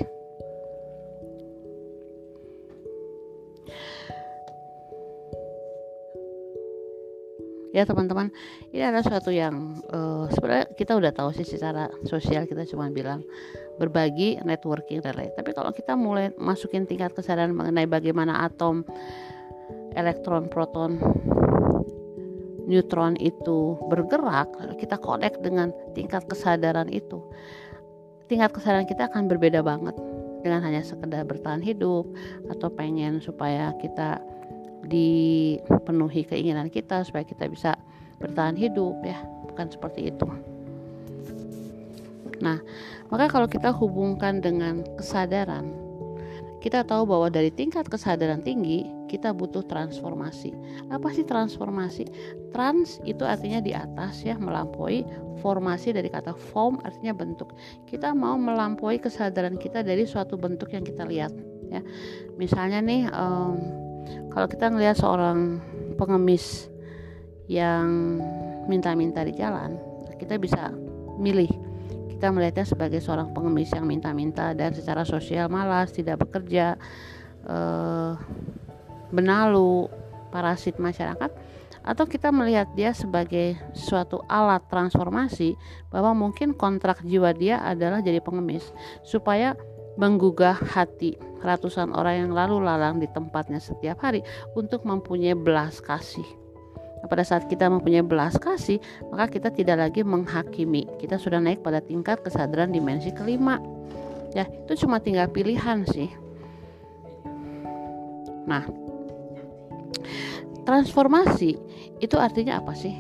Ya 7.69 7.86
teman-teman 7.86 8.34
ini 8.73 8.82
adalah 8.82 9.05
suatu 9.05 9.29
yang 9.29 9.77
uh, 9.93 10.25
sebenarnya 10.34 10.73
kita 10.73 10.97
udah 10.97 11.12
tahu 11.13 11.29
sih 11.38 11.45
secara 11.45 11.86
sosial 12.05 12.49
kita 12.49 12.65
cuma 12.65 12.89
bilang 12.89 13.21
berbagi 13.77 14.41
networking 14.41 15.05
lain 15.05 15.32
tapi 15.38 15.53
kalau 15.53 15.69
kita 15.69 15.93
mulai 15.93 16.34
masukin 16.36 16.89
tingkat 16.89 17.13
kesadaran 17.13 17.53
mengenai 17.53 17.86
bagaimana 17.86 18.45
atom 18.45 18.82
elektron 19.93 20.49
proton 20.49 20.97
neutron 22.69 23.17
itu 23.17 23.77
bergerak 23.89 24.49
kita 24.77 24.97
connect 25.01 25.41
dengan 25.41 25.73
tingkat 25.93 26.25
kesadaran 26.25 26.89
itu 26.89 27.21
tingkat 28.29 28.53
kesadaran 28.53 28.86
kita 28.86 29.10
akan 29.10 29.25
berbeda 29.29 29.62
banget 29.62 29.97
dengan 30.41 30.63
hanya 30.63 30.82
sekedar 30.86 31.27
bertahan 31.27 31.60
hidup 31.60 32.08
atau 32.47 32.67
pengen 32.71 33.19
supaya 33.19 33.75
kita 33.82 34.21
dipenuhi 34.85 36.23
keinginan 36.27 36.71
kita 36.71 37.03
supaya 37.03 37.27
kita 37.27 37.49
bisa 37.51 37.75
bertahan 38.19 38.55
hidup 38.55 38.99
ya 39.03 39.19
bukan 39.47 39.67
seperti 39.71 40.11
itu 40.11 40.27
nah 42.39 42.59
maka 43.11 43.27
kalau 43.27 43.47
kita 43.51 43.73
hubungkan 43.75 44.39
dengan 44.39 44.85
kesadaran 44.95 45.89
kita 46.59 46.83
tahu 46.83 47.07
bahwa 47.07 47.31
dari 47.31 47.51
tingkat 47.55 47.87
kesadaran 47.87 48.43
tinggi 48.43 48.83
kita 49.07 49.31
butuh 49.31 49.63
transformasi. 49.65 50.51
Apa 50.91 51.09
sih 51.15 51.23
transformasi? 51.23 52.05
Trans 52.51 52.99
itu 53.07 53.23
artinya 53.23 53.63
di 53.63 53.71
atas 53.71 54.21
ya, 54.27 54.35
melampaui 54.35 55.07
formasi 55.39 55.95
dari 55.95 56.11
kata 56.11 56.35
form 56.35 56.83
artinya 56.83 57.15
bentuk. 57.15 57.55
Kita 57.87 58.11
mau 58.11 58.35
melampaui 58.35 58.99
kesadaran 58.99 59.55
kita 59.55 59.81
dari 59.81 60.03
suatu 60.03 60.35
bentuk 60.35 60.75
yang 60.75 60.83
kita 60.83 61.07
lihat 61.07 61.31
ya. 61.71 61.79
Misalnya 62.35 62.83
nih 62.83 63.07
um, 63.09 63.55
kalau 64.30 64.48
kita 64.48 64.69
ngelihat 64.69 64.98
seorang 64.98 65.60
pengemis 65.98 66.69
yang 67.50 68.19
minta-minta 68.69 69.26
di 69.26 69.34
jalan 69.34 69.89
kita 70.19 70.36
bisa 70.36 70.69
milih. 71.15 71.50
Kita 72.12 72.36
melihatnya 72.36 72.67
sebagai 72.67 73.00
seorang 73.00 73.32
pengemis 73.32 73.72
yang 73.72 73.88
minta-minta 73.88 74.52
dan 74.52 74.76
secara 74.76 75.08
sosial 75.08 75.48
malas 75.48 75.95
tidak 75.95 76.19
bekerja 76.28 76.76
eh, 77.48 78.13
benalu 79.10 79.88
parasit 80.30 80.76
masyarakat 80.78 81.32
atau 81.80 82.06
kita 82.06 82.30
melihat 82.30 82.67
dia 82.76 82.91
sebagai 82.91 83.56
suatu 83.72 84.19
alat 84.28 84.62
transformasi 84.67 85.56
bahwa 85.89 86.12
mungkin 86.12 86.52
kontrak 86.52 87.02
jiwa 87.08 87.32
dia 87.32 87.63
adalah 87.63 88.04
jadi 88.04 88.19
pengemis 88.19 88.67
supaya 89.02 89.56
menggugah 89.95 90.60
hati 90.60 91.15
ratusan 91.39 91.95
orang 91.95 92.28
yang 92.28 92.32
lalu 92.36 92.62
lalang 92.63 92.99
di 92.99 93.08
tempatnya 93.12 93.58
setiap 93.58 94.04
hari 94.04 94.23
untuk 94.54 94.84
mempunyai 94.84 95.36
belas 95.36 95.80
kasih. 95.80 96.25
Nah, 96.99 97.08
pada 97.08 97.23
saat 97.23 97.47
kita 97.47 97.71
mempunyai 97.71 98.04
belas 98.04 98.36
kasih, 98.36 98.78
maka 99.08 99.32
kita 99.32 99.49
tidak 99.56 99.80
lagi 99.80 100.04
menghakimi. 100.04 100.84
Kita 100.99 101.15
sudah 101.15 101.39
naik 101.39 101.63
pada 101.63 101.80
tingkat 101.80 102.19
kesadaran 102.19 102.75
dimensi 102.75 103.15
kelima. 103.15 103.60
Ya, 104.36 104.45
itu 104.45 104.86
cuma 104.86 104.99
tinggal 104.99 105.32
pilihan 105.32 105.88
sih. 105.88 106.12
Nah, 108.45 108.67
transformasi 110.67 111.56
itu 112.04 112.15
artinya 112.19 112.60
apa 112.60 112.75
sih? 112.75 112.93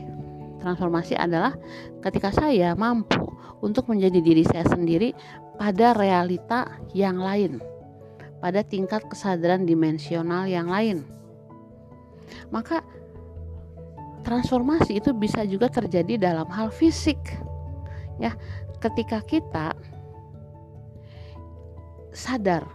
Transformasi 0.63 1.15
adalah 1.15 1.55
ketika 1.99 2.31
saya 2.31 2.75
mampu 2.75 3.19
untuk 3.59 3.91
menjadi 3.91 4.19
diri 4.23 4.43
saya 4.47 4.63
sendiri 4.67 5.11
pada 5.59 5.91
realita 5.91 6.67
yang 6.95 7.19
lain, 7.19 7.59
pada 8.39 8.63
tingkat 8.63 9.03
kesadaran 9.07 9.67
dimensional 9.67 10.47
yang 10.47 10.71
lain. 10.71 11.03
Maka 12.49 12.83
transformasi 14.23 14.99
itu 14.99 15.11
bisa 15.15 15.43
juga 15.47 15.67
terjadi 15.71 16.19
dalam 16.19 16.47
hal 16.51 16.71
fisik. 16.71 17.19
Ya, 18.19 18.35
ketika 18.83 19.23
kita 19.23 19.75
sadar 22.11 22.67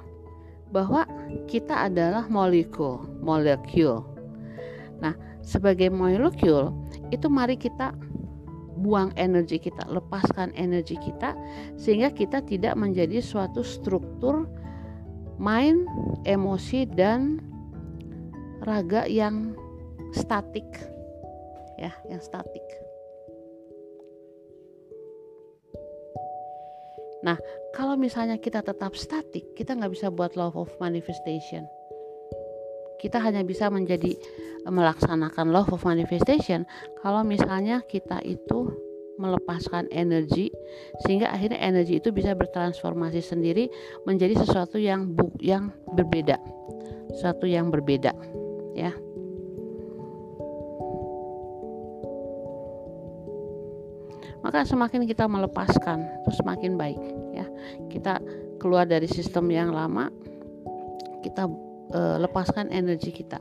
bahwa 0.73 1.05
kita 1.47 1.87
adalah 1.87 2.27
molekul, 2.27 3.05
molekul. 3.21 4.03
Nah, 4.99 5.15
sebagai 5.45 5.93
molekul 5.93 6.73
itu 7.13 7.27
mari 7.29 7.55
kita 7.61 7.93
buang 8.81 9.15
energi 9.15 9.63
kita, 9.63 9.87
lepaskan 9.87 10.51
energi 10.59 10.99
kita 10.99 11.37
sehingga 11.79 12.11
kita 12.11 12.43
tidak 12.43 12.75
menjadi 12.75 13.23
suatu 13.23 13.63
struktur 13.63 14.51
mind, 15.41 15.87
emosi 16.25 16.87
dan 16.91 17.41
raga 18.63 19.07
yang 19.09 19.53
statik. 20.15 20.67
Ya, 21.77 21.91
yang 22.07 22.23
statik. 22.23 22.63
Nah, 27.25 27.41
kalau 27.73 27.97
misalnya 27.97 28.37
kita 28.37 28.61
tetap 28.61 28.93
statik, 28.95 29.57
kita 29.57 29.73
nggak 29.75 29.97
bisa 29.97 30.13
buat 30.13 30.37
law 30.37 30.53
of 30.53 30.69
manifestation. 30.77 31.65
Kita 33.01 33.17
hanya 33.21 33.41
bisa 33.45 33.73
menjadi 33.73 34.17
melaksanakan 34.65 35.53
law 35.53 35.69
of 35.69 35.85
manifestation 35.85 36.65
kalau 37.05 37.21
misalnya 37.21 37.85
kita 37.85 38.21
itu 38.25 38.73
melepaskan 39.17 39.87
energi 39.95 40.51
sehingga 41.07 41.31
akhirnya 41.31 41.61
energi 41.63 42.03
itu 42.03 42.11
bisa 42.11 42.35
bertransformasi 42.35 43.23
sendiri 43.23 43.71
menjadi 44.03 44.43
sesuatu 44.43 44.77
yang 44.79 45.15
bu 45.15 45.31
yang 45.39 45.71
berbeda. 45.95 46.39
Sesuatu 47.15 47.47
yang 47.47 47.71
berbeda 47.71 48.11
ya. 48.75 48.93
Maka 54.45 54.61
semakin 54.69 55.09
kita 55.09 55.25
melepaskan 55.25 56.05
terus 56.27 56.37
semakin 56.37 56.77
baik 56.77 57.01
ya. 57.33 57.47
Kita 57.89 58.21
keluar 58.61 58.85
dari 58.85 59.09
sistem 59.09 59.49
yang 59.49 59.73
lama 59.73 60.13
kita 61.25 61.49
e, 61.89 62.01
lepaskan 62.21 62.69
energi 62.69 63.09
kita. 63.09 63.41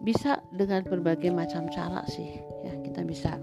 Bisa 0.00 0.42
dengan 0.50 0.82
berbagai 0.82 1.30
macam 1.30 1.70
cara 1.70 2.02
sih 2.10 2.42
ya. 2.66 2.74
Kita 2.82 3.06
bisa 3.06 3.38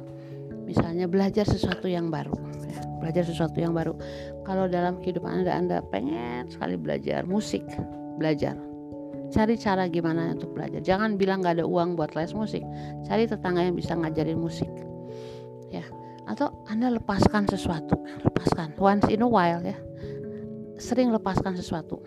misalnya 0.67 1.08
belajar 1.08 1.47
sesuatu 1.47 1.88
yang 1.88 2.12
baru 2.12 2.36
ya, 2.67 2.84
belajar 2.99 3.23
sesuatu 3.23 3.56
yang 3.56 3.71
baru. 3.71 3.95
Kalau 4.43 4.67
dalam 4.67 4.99
kehidupan 4.99 5.41
anda 5.41 5.56
anda 5.56 5.77
pengen 5.88 6.51
sekali 6.51 6.75
belajar 6.75 7.23
musik 7.23 7.63
belajar. 8.19 8.60
Cari 9.27 9.60
cara 9.60 9.88
gimana 9.91 10.32
untuk 10.36 10.56
belajar. 10.56 10.80
Jangan 10.84 11.15
bilang 11.15 11.43
nggak 11.43 11.60
ada 11.60 11.65
uang 11.67 11.99
buat 11.99 12.15
les 12.15 12.32
musik. 12.32 12.63
Cari 13.08 13.27
tetangga 13.27 13.63
yang 13.63 13.75
bisa 13.75 13.95
ngajarin 13.95 14.39
musik 14.39 14.71
ya. 15.71 15.84
Atau 16.27 16.51
anda 16.67 16.91
lepaskan 16.91 17.47
sesuatu 17.47 17.95
lepaskan. 18.27 18.75
Once 18.75 19.08
in 19.08 19.23
a 19.23 19.30
while 19.30 19.63
ya. 19.63 19.75
Sering 20.80 21.12
lepaskan 21.12 21.56
sesuatu. 21.56 22.03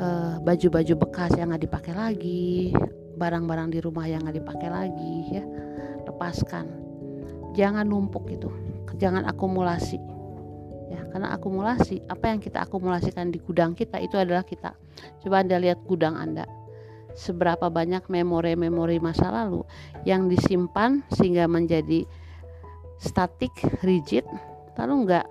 Eh, 0.00 0.34
baju-baju 0.40 0.94
bekas 0.96 1.36
yang 1.36 1.52
nggak 1.52 1.68
dipakai 1.68 1.92
lagi 1.92 2.72
barang-barang 3.20 3.68
di 3.68 3.78
rumah 3.84 4.08
yang 4.08 4.24
nggak 4.24 4.40
dipakai 4.40 4.68
lagi 4.72 5.16
ya. 5.28 5.44
Lepaskan 6.08 6.89
jangan 7.54 7.86
numpuk 7.86 8.30
itu. 8.30 8.48
Jangan 9.00 9.24
akumulasi. 9.26 9.98
Ya 10.90 11.06
karena 11.08 11.30
akumulasi 11.32 12.02
apa 12.10 12.34
yang 12.34 12.42
kita 12.42 12.66
akumulasikan 12.66 13.30
di 13.30 13.38
gudang 13.38 13.78
kita 13.78 14.02
itu 14.02 14.18
adalah 14.18 14.42
kita. 14.42 14.74
Coba 15.22 15.46
anda 15.46 15.56
lihat 15.56 15.80
gudang 15.86 16.18
anda. 16.18 16.44
Seberapa 17.14 17.70
banyak 17.70 18.06
memori-memori 18.10 18.98
masa 19.02 19.30
lalu 19.30 19.62
yang 20.02 20.26
disimpan 20.26 21.02
sehingga 21.14 21.46
menjadi 21.50 22.06
statik 23.00 23.54
rigid 23.82 24.26
lalu 24.78 25.06
enggak 25.08 25.26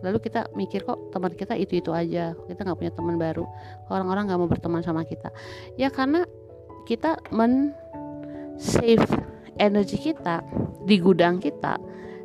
lalu 0.00 0.18
kita 0.24 0.48
mikir 0.56 0.80
kok 0.82 0.96
teman 1.12 1.32
kita 1.36 1.54
itu 1.60 1.76
itu 1.80 1.90
aja? 1.92 2.32
Kita 2.48 2.64
nggak 2.64 2.78
punya 2.78 2.92
teman 2.92 3.16
baru. 3.20 3.44
Orang-orang 3.92 4.32
nggak 4.32 4.40
mau 4.40 4.48
berteman 4.48 4.80
sama 4.80 5.04
kita? 5.04 5.28
Ya 5.76 5.92
karena 5.92 6.24
kita 6.88 7.20
men 7.30 7.76
save 8.56 9.04
energi 9.60 10.00
kita 10.00 10.40
di 10.88 10.96
gudang 10.96 11.36
kita 11.36 11.76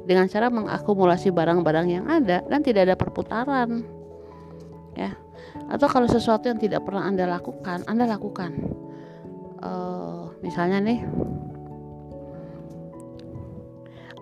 dengan 0.08 0.32
cara 0.32 0.48
mengakumulasi 0.48 1.36
barang-barang 1.36 1.88
yang 1.92 2.06
ada 2.08 2.40
dan 2.48 2.60
tidak 2.64 2.88
ada 2.88 2.96
perputaran 2.96 3.84
ya 4.96 5.12
atau 5.68 5.88
kalau 5.92 6.08
sesuatu 6.08 6.48
yang 6.48 6.62
tidak 6.62 6.88
pernah 6.88 7.04
anda 7.04 7.28
lakukan 7.28 7.84
anda 7.92 8.08
lakukan 8.08 8.56
uh, 9.60 10.32
misalnya 10.40 10.80
nih 10.80 11.00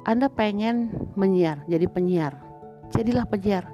anda 0.04 0.28
pengen 0.28 0.92
menyiar, 1.16 1.64
jadi 1.64 1.88
penyiar. 1.88 2.36
Jadilah 2.92 3.24
penyiar. 3.24 3.72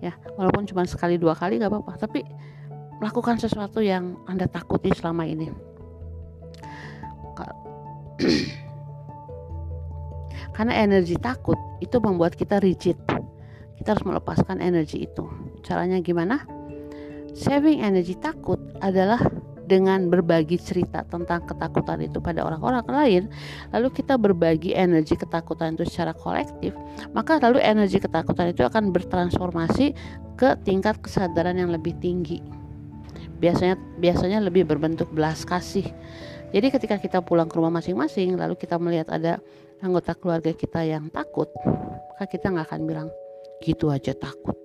Ya, 0.00 0.16
walaupun 0.40 0.64
cuma 0.64 0.88
sekali 0.88 1.20
dua 1.20 1.36
kali 1.36 1.60
nggak 1.60 1.68
apa-apa, 1.68 2.00
tapi 2.00 2.24
lakukan 3.04 3.36
sesuatu 3.36 3.84
yang 3.84 4.16
Anda 4.24 4.48
takuti 4.48 4.88
selama 4.96 5.28
ini. 5.28 5.52
Karena 10.56 10.76
energi 10.76 11.16
takut 11.16 11.56
itu 11.80 11.96
membuat 11.98 12.36
kita 12.36 12.60
rigid. 12.60 13.00
Kita 13.80 13.96
harus 13.96 14.04
melepaskan 14.04 14.60
energi 14.60 15.08
itu. 15.08 15.24
Caranya 15.64 16.04
gimana? 16.04 16.44
Saving 17.32 17.80
energi 17.80 18.18
takut 18.18 18.60
adalah 18.84 19.22
dengan 19.70 20.10
berbagi 20.10 20.58
cerita 20.58 21.06
tentang 21.06 21.46
ketakutan 21.46 22.02
itu 22.02 22.18
pada 22.18 22.42
orang-orang 22.42 22.86
lain, 22.90 23.22
lalu 23.70 23.94
kita 23.94 24.18
berbagi 24.18 24.74
energi 24.74 25.14
ketakutan 25.14 25.78
itu 25.78 25.86
secara 25.86 26.10
kolektif, 26.10 26.74
maka 27.14 27.38
lalu 27.38 27.62
energi 27.62 28.02
ketakutan 28.02 28.50
itu 28.50 28.66
akan 28.66 28.90
bertransformasi 28.90 29.94
ke 30.34 30.58
tingkat 30.66 30.98
kesadaran 30.98 31.54
yang 31.54 31.70
lebih 31.70 31.94
tinggi. 32.02 32.42
Biasanya 33.38 33.78
biasanya 34.02 34.42
lebih 34.42 34.66
berbentuk 34.66 35.06
belas 35.14 35.46
kasih. 35.46 35.86
Jadi 36.50 36.66
ketika 36.74 36.96
kita 36.98 37.18
pulang 37.22 37.46
ke 37.46 37.54
rumah 37.54 37.78
masing-masing, 37.78 38.34
lalu 38.34 38.58
kita 38.58 38.74
melihat 38.82 39.06
ada 39.14 39.38
anggota 39.78 40.18
keluarga 40.18 40.50
kita 40.50 40.82
yang 40.82 41.06
takut, 41.14 41.46
maka 42.10 42.26
kita 42.26 42.50
nggak 42.50 42.66
akan 42.66 42.82
bilang 42.90 43.08
gitu 43.62 43.86
aja 43.86 44.10
takut. 44.18 44.58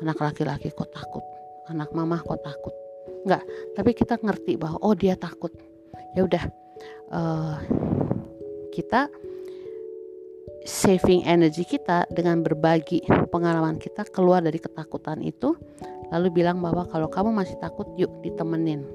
Anak 0.00 0.16
laki-laki 0.16 0.72
kok 0.72 0.88
takut, 0.96 1.22
anak 1.68 1.92
mama 1.92 2.16
kok 2.24 2.40
takut. 2.40 2.72
Nggak. 3.28 3.44
Tapi 3.76 3.90
kita 3.92 4.16
ngerti 4.16 4.56
bahwa 4.56 4.80
oh 4.80 4.96
dia 4.96 5.12
takut. 5.12 5.52
Ya 6.16 6.24
udah 6.24 6.44
uh, 7.12 7.56
kita 8.72 9.12
saving 10.64 11.28
energi 11.28 11.68
kita 11.68 12.08
dengan 12.08 12.40
berbagi 12.40 13.04
pengalaman 13.28 13.76
kita 13.76 14.08
keluar 14.08 14.40
dari 14.40 14.56
ketakutan 14.56 15.20
itu 15.20 15.52
lalu 16.08 16.40
bilang 16.40 16.64
bahwa 16.64 16.88
kalau 16.88 17.12
kamu 17.12 17.28
masih 17.28 17.60
takut 17.60 17.84
yuk 18.00 18.10
ditemenin. 18.24 18.88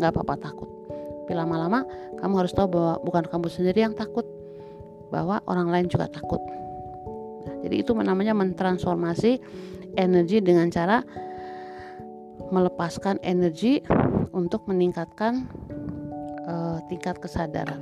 Nggak 0.00 0.16
apa-apa 0.16 0.40
takut 0.40 0.79
tapi 1.24 1.32
lama-lama 1.36 1.86
kamu 2.18 2.34
harus 2.42 2.52
tahu 2.52 2.74
bahwa 2.74 2.94
bukan 3.06 3.24
kamu 3.28 3.46
sendiri 3.46 3.86
yang 3.86 3.94
takut 3.94 4.26
bahwa 5.10 5.42
orang 5.50 5.68
lain 5.70 5.86
juga 5.90 6.06
takut. 6.06 6.42
Nah, 7.46 7.56
jadi 7.66 7.82
itu 7.82 7.94
namanya 7.94 8.34
mentransformasi 8.34 9.42
energi 9.98 10.38
dengan 10.42 10.70
cara 10.70 11.02
melepaskan 12.50 13.22
energi 13.22 13.82
untuk 14.34 14.66
meningkatkan 14.66 15.46
uh, 16.46 16.78
tingkat 16.90 17.18
kesadaran. 17.18 17.78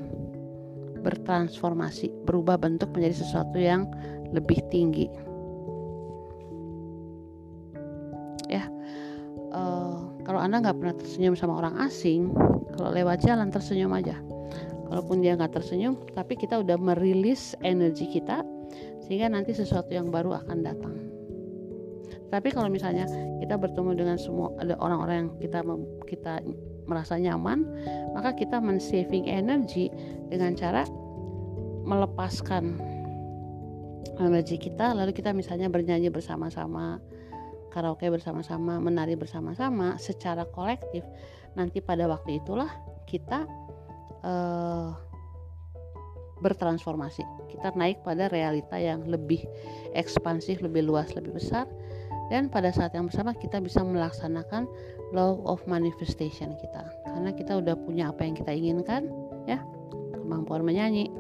Bertransformasi 1.01 2.29
berubah 2.29 2.61
bentuk 2.61 2.93
menjadi 2.93 3.23
sesuatu 3.25 3.57
yang 3.57 3.89
lebih 4.33 4.61
tinggi. 4.69 5.09
Ya 8.49 8.69
uh, 9.53 10.09
kalau 10.25 10.41
anda 10.41 10.61
nggak 10.61 10.77
pernah 10.77 10.97
tersenyum 10.97 11.37
sama 11.37 11.61
orang 11.61 11.77
asing 11.85 12.33
kalau 12.79 12.95
lewat 12.95 13.27
jalan 13.27 13.51
tersenyum 13.51 13.91
aja. 13.91 14.15
Kalaupun 14.89 15.21
dia 15.21 15.37
nggak 15.37 15.53
tersenyum 15.53 16.01
tapi 16.17 16.39
kita 16.39 16.63
udah 16.63 16.79
merilis 16.81 17.53
energi 17.61 18.09
kita 18.09 18.41
sehingga 19.05 19.29
nanti 19.29 19.53
sesuatu 19.53 19.93
yang 19.93 20.09
baru 20.09 20.39
akan 20.41 20.59
datang. 20.65 20.95
Tapi 22.29 22.49
kalau 22.55 22.71
misalnya 22.73 23.05
kita 23.43 23.59
bertemu 23.59 23.99
dengan 23.99 24.17
semua 24.17 24.55
ada 24.63 24.79
orang-orang 24.81 25.27
yang 25.27 25.31
kita 25.43 25.61
kita 26.09 26.35
merasa 26.89 27.21
nyaman, 27.21 27.69
maka 28.17 28.33
kita 28.33 28.63
men-saving 28.65 29.29
energi 29.29 29.93
dengan 30.33 30.57
cara 30.57 30.89
melepaskan 31.85 32.81
energi 34.21 34.57
kita 34.61 34.93
lalu 34.93 35.13
kita 35.15 35.33
misalnya 35.33 35.73
bernyanyi 35.73 36.13
bersama-sama 36.13 37.01
karaoke 37.73 38.09
bersama-sama 38.11 38.77
menari 38.83 39.15
bersama-sama 39.15 39.95
secara 39.97 40.45
kolektif 40.49 41.07
nanti 41.59 41.83
pada 41.83 42.07
waktu 42.07 42.39
itulah 42.39 42.71
kita 43.11 43.43
uh, 44.23 44.95
bertransformasi. 46.39 47.27
Kita 47.51 47.75
naik 47.75 48.07
pada 48.07 48.31
realita 48.31 48.79
yang 48.79 49.03
lebih 49.11 49.43
ekspansif 49.99 50.63
lebih 50.63 50.87
luas 50.87 51.11
lebih 51.19 51.35
besar. 51.35 51.67
Dan 52.29 52.53
pada 52.53 52.69
saat 52.71 52.93
yang 52.93 53.09
bersama 53.09 53.33
kita 53.35 53.59
bisa 53.59 53.81
melaksanakan 53.81 54.69
law 55.17 55.41
of 55.49 55.59
manifestation 55.67 56.55
kita. 56.61 56.85
Karena 57.09 57.33
kita 57.35 57.59
udah 57.59 57.75
punya 57.75 58.13
apa 58.13 58.23
yang 58.23 58.37
kita 58.39 58.53
inginkan 58.55 59.11
ya. 59.49 59.59
Kemampuan 60.15 60.63
menyanyi. 60.63 61.11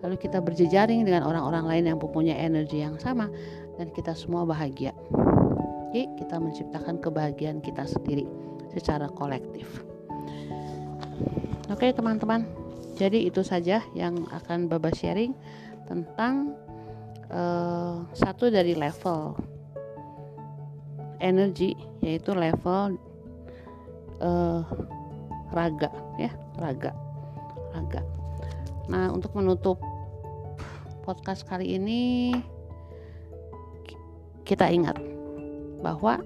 Lalu 0.00 0.16
kita 0.16 0.38
berjejaring 0.38 1.02
dengan 1.02 1.26
orang-orang 1.26 1.66
lain 1.66 1.84
yang 1.90 1.98
mempunyai 1.98 2.38
energi 2.38 2.80
yang 2.86 2.96
sama. 3.02 3.28
Dan 3.74 3.90
kita 3.90 4.14
semua 4.14 4.46
bahagia. 4.46 4.94
Jadi 5.90 6.06
kita 6.22 6.38
menciptakan 6.38 7.02
kebahagiaan 7.02 7.58
kita 7.58 7.82
sendiri 7.90 8.26
secara 8.74 9.06
kolektif. 9.08 9.86
Oke 11.70 11.94
teman-teman. 11.94 12.44
Jadi 12.94 13.26
itu 13.26 13.42
saja 13.42 13.82
yang 13.94 14.26
akan 14.30 14.70
Baba 14.70 14.90
sharing 14.94 15.34
tentang 15.90 16.54
uh, 17.30 18.06
satu 18.14 18.50
dari 18.50 18.78
level 18.78 19.34
energi 21.18 21.74
yaitu 22.04 22.36
level 22.36 22.94
uh, 24.22 24.62
raga 25.50 25.90
ya 26.20 26.30
raga 26.60 26.92
raga. 27.74 28.02
Nah 28.86 29.10
untuk 29.10 29.34
menutup 29.34 29.80
podcast 31.02 31.42
kali 31.48 31.74
ini 31.74 32.32
kita 34.44 34.68
ingat 34.68 35.00
bahwa 35.80 36.20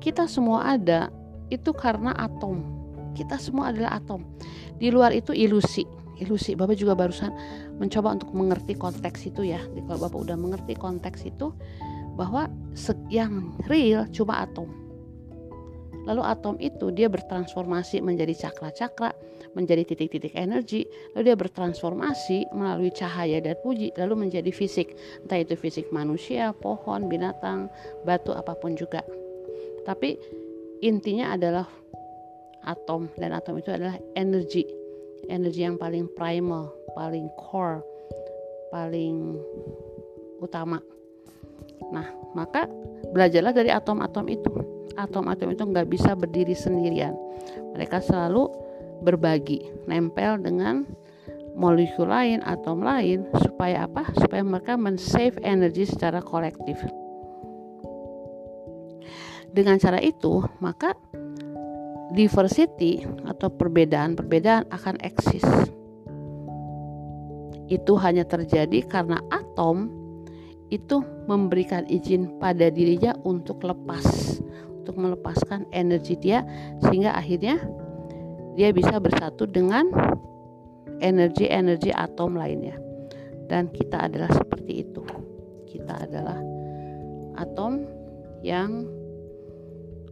kita 0.00 0.24
semua 0.26 0.74
ada 0.74 1.12
itu 1.52 1.70
karena 1.76 2.16
atom. 2.16 2.64
Kita 3.12 3.36
semua 3.36 3.68
adalah 3.70 4.00
atom. 4.00 4.24
Di 4.80 4.88
luar 4.88 5.12
itu 5.12 5.36
ilusi. 5.36 5.84
Ilusi. 6.16 6.56
Bapak 6.56 6.76
juga 6.76 6.96
barusan 6.96 7.32
mencoba 7.76 8.16
untuk 8.16 8.32
mengerti 8.32 8.76
konteks 8.76 9.28
itu 9.28 9.44
ya. 9.52 9.60
Jadi 9.60 9.84
kalau 9.84 10.08
Bapak 10.08 10.18
udah 10.24 10.36
mengerti 10.40 10.72
konteks 10.76 11.28
itu 11.28 11.52
bahwa 12.16 12.48
yang 13.12 13.52
real 13.68 14.08
cuma 14.12 14.40
atom. 14.44 14.68
Lalu 16.08 16.22
atom 16.24 16.56
itu 16.56 16.88
dia 16.96 17.12
bertransformasi 17.12 18.00
menjadi 18.00 18.48
cakra-cakra 18.48 19.12
menjadi 19.52 19.82
titik-titik 19.82 20.32
energi 20.38 20.86
lalu 21.12 21.32
dia 21.32 21.36
bertransformasi 21.36 22.54
melalui 22.54 22.94
cahaya 22.94 23.42
dan 23.42 23.58
puji 23.60 23.92
lalu 24.00 24.28
menjadi 24.28 24.48
fisik. 24.48 24.96
Entah 25.26 25.44
itu 25.44 25.58
fisik 25.60 25.92
manusia 25.92 26.56
pohon 26.56 27.10
binatang 27.10 27.68
batu 28.08 28.32
apa 28.32 28.56
pun 28.56 28.78
juga 28.78 29.04
tapi 29.84 30.16
intinya 30.84 31.36
adalah 31.36 31.66
atom 32.64 33.08
dan 33.16 33.32
atom 33.36 33.56
itu 33.60 33.72
adalah 33.72 33.96
energi. 34.16 34.64
Energi 35.28 35.62
yang 35.62 35.76
paling 35.76 36.08
primal 36.16 36.72
paling 36.92 37.30
core 37.38 37.80
paling 38.72 39.38
utama. 40.40 40.80
Nah 41.92 42.06
maka 42.36 42.66
belajarlah 43.10 43.54
dari 43.54 43.70
atom-atom 43.72 44.26
itu. 44.30 44.52
Atom-atom 44.98 45.54
itu 45.54 45.62
nggak 45.64 45.88
bisa 45.88 46.12
berdiri 46.12 46.52
sendirian. 46.52 47.14
Mereka 47.72 48.04
selalu 48.04 48.50
berbagi 49.00 49.64
nempel 49.88 50.36
dengan 50.44 50.84
molekul 51.56 52.10
lain 52.10 52.44
atom 52.44 52.84
lain 52.84 53.24
supaya 53.40 53.88
apa? 53.88 54.12
Supaya 54.18 54.44
mereka 54.44 54.76
men-save 54.76 55.40
energi 55.40 55.88
secara 55.88 56.20
kolektif 56.20 56.76
dengan 59.50 59.76
cara 59.82 59.98
itu 59.98 60.42
maka 60.62 60.94
diversity 62.10 63.06
atau 63.26 63.48
perbedaan-perbedaan 63.50 64.66
akan 64.70 64.96
eksis. 65.02 65.46
Itu 67.70 67.94
hanya 68.02 68.26
terjadi 68.26 68.82
karena 68.82 69.22
atom 69.30 69.90
itu 70.70 71.02
memberikan 71.26 71.86
izin 71.86 72.38
pada 72.38 72.70
dirinya 72.70 73.14
untuk 73.26 73.62
lepas, 73.62 74.38
untuk 74.74 74.98
melepaskan 74.98 75.66
energi 75.70 76.18
dia 76.18 76.42
sehingga 76.82 77.14
akhirnya 77.14 77.58
dia 78.58 78.74
bisa 78.74 78.98
bersatu 78.98 79.46
dengan 79.46 79.86
energi-energi 80.98 81.94
atom 81.94 82.34
lainnya. 82.34 82.78
Dan 83.50 83.66
kita 83.70 84.06
adalah 84.06 84.30
seperti 84.30 84.86
itu. 84.86 85.02
Kita 85.66 86.06
adalah 86.06 86.38
atom 87.38 87.82
yang 88.46 88.86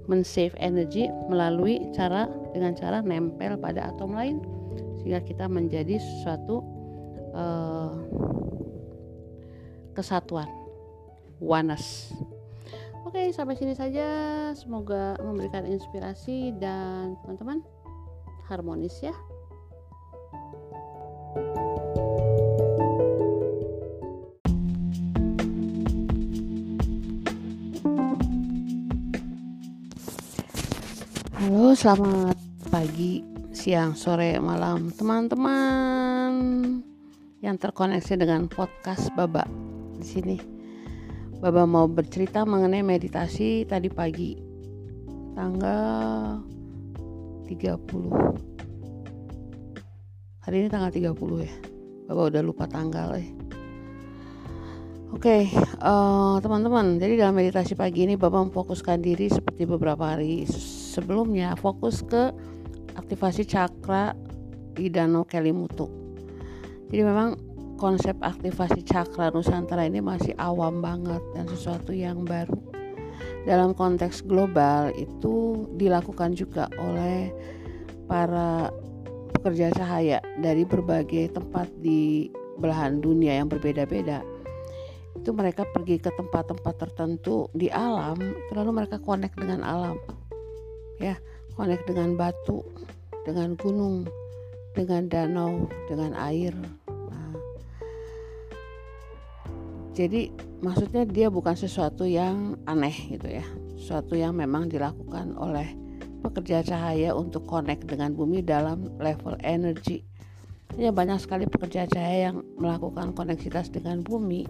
men-save 0.08 0.56
energi 0.56 1.06
melalui 1.28 1.84
cara 1.92 2.26
dengan 2.56 2.72
cara 2.72 3.04
nempel 3.04 3.60
pada 3.60 3.92
atom 3.92 4.16
lain 4.16 4.40
sehingga 4.98 5.20
kita 5.22 5.44
menjadi 5.46 6.00
suatu 6.24 6.64
uh, 7.36 7.92
kesatuan 9.92 10.48
oneness. 11.38 12.10
Oke, 13.08 13.32
sampai 13.32 13.56
sini 13.56 13.72
saja. 13.72 14.04
Semoga 14.52 15.16
memberikan 15.24 15.64
inspirasi 15.64 16.52
dan 16.60 17.16
teman-teman 17.24 17.64
harmonis 18.48 19.00
ya. 19.00 19.16
Halo, 31.58 31.74
selamat 31.74 32.38
pagi, 32.70 33.18
siang, 33.50 33.98
sore, 33.98 34.38
malam, 34.38 34.94
teman-teman 34.94 36.30
yang 37.42 37.58
terkoneksi 37.58 38.14
dengan 38.14 38.46
podcast 38.46 39.10
Baba 39.18 39.42
di 39.98 40.06
sini. 40.06 40.38
Baba 41.42 41.66
mau 41.66 41.90
bercerita 41.90 42.46
mengenai 42.46 42.86
meditasi 42.86 43.66
tadi 43.66 43.90
pagi, 43.90 44.38
tanggal 45.34 46.46
30. 47.50 47.66
Hari 50.46 50.54
ini 50.62 50.70
tanggal 50.70 50.94
30 50.94 51.10
ya. 51.42 51.54
Baba 52.06 52.30
udah 52.30 52.42
lupa 52.46 52.70
tanggal 52.70 53.18
ya. 53.18 53.26
Oke, 55.10 55.50
okay, 55.50 55.50
uh, 55.82 55.90
eh, 55.90 56.34
teman-teman. 56.38 57.02
Jadi 57.02 57.18
dalam 57.18 57.34
meditasi 57.34 57.74
pagi 57.74 58.06
ini 58.06 58.14
Bapak 58.14 58.46
memfokuskan 58.46 59.02
diri 59.02 59.26
seperti 59.26 59.66
beberapa 59.66 60.14
hari 60.14 60.46
sebelumnya, 60.98 61.54
fokus 61.54 62.02
ke 62.02 62.34
aktivasi 62.98 63.46
cakra 63.46 64.18
di 64.74 64.90
Danau 64.90 65.22
Kelimutu. 65.22 65.86
Jadi 66.90 67.02
memang 67.06 67.38
konsep 67.78 68.18
aktivasi 68.18 68.82
cakra 68.82 69.30
Nusantara 69.30 69.86
ini 69.86 70.02
masih 70.02 70.34
awam 70.34 70.82
banget 70.82 71.22
dan 71.38 71.46
sesuatu 71.46 71.94
yang 71.94 72.26
baru. 72.26 72.58
Dalam 73.46 73.72
konteks 73.78 74.26
global 74.26 74.90
itu 74.98 75.66
dilakukan 75.78 76.34
juga 76.34 76.66
oleh 76.74 77.30
para 78.10 78.74
pekerja 79.38 79.70
cahaya 79.70 80.18
dari 80.42 80.66
berbagai 80.66 81.30
tempat 81.38 81.70
di 81.78 82.26
belahan 82.58 82.98
dunia 82.98 83.38
yang 83.38 83.46
berbeda-beda 83.46 84.26
itu 85.18 85.30
mereka 85.34 85.66
pergi 85.74 85.98
ke 85.98 86.14
tempat-tempat 86.14 86.74
tertentu 86.78 87.50
di 87.50 87.66
alam 87.70 88.18
lalu 88.54 88.70
mereka 88.70 89.02
connect 89.02 89.34
dengan 89.34 89.66
alam 89.66 89.98
ya 90.98 91.14
connect 91.54 91.86
dengan 91.86 92.14
batu 92.18 92.62
dengan 93.26 93.54
gunung 93.58 94.06
dengan 94.78 95.10
danau 95.10 95.66
dengan 95.90 96.14
air. 96.14 96.54
Nah, 96.86 97.34
jadi 99.90 100.30
maksudnya 100.62 101.02
dia 101.02 101.26
bukan 101.26 101.58
sesuatu 101.58 102.06
yang 102.06 102.54
aneh 102.70 102.94
gitu 103.10 103.26
ya. 103.26 103.46
Sesuatu 103.74 104.14
yang 104.14 104.38
memang 104.38 104.70
dilakukan 104.70 105.34
oleh 105.34 105.74
pekerja 106.22 106.62
cahaya 106.62 107.14
untuk 107.14 107.46
connect 107.46 107.86
dengan 107.86 108.14
bumi 108.14 108.42
dalam 108.42 108.90
level 108.98 109.38
energi. 109.42 110.02
Ya 110.78 110.94
banyak 110.94 111.18
sekali 111.18 111.50
pekerja 111.50 111.90
cahaya 111.90 112.30
yang 112.30 112.46
melakukan 112.58 113.14
koneksitas 113.14 113.74
dengan 113.74 114.06
bumi. 114.06 114.46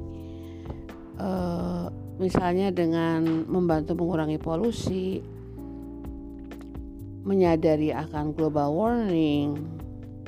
Uh, 1.18 1.90
misalnya 2.20 2.70
dengan 2.70 3.46
membantu 3.46 3.99
mengurangi 3.99 4.38
polusi, 4.38 5.24
menyadari 7.29 7.93
akan 7.93 8.33
global 8.33 8.72
warming, 8.72 9.61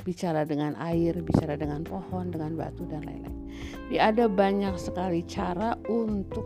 bicara 0.05 0.45
dengan 0.45 0.77
air, 0.77 1.17
bicara 1.25 1.57
dengan 1.57 1.81
pohon, 1.81 2.29
dengan 2.29 2.61
batu 2.61 2.85
dan 2.85 3.01
lain-lain. 3.09 3.49
Jadi 3.89 3.97
ada 3.97 4.25
banyak 4.29 4.77
sekali 4.77 5.25
cara 5.25 5.81
untuk 5.89 6.45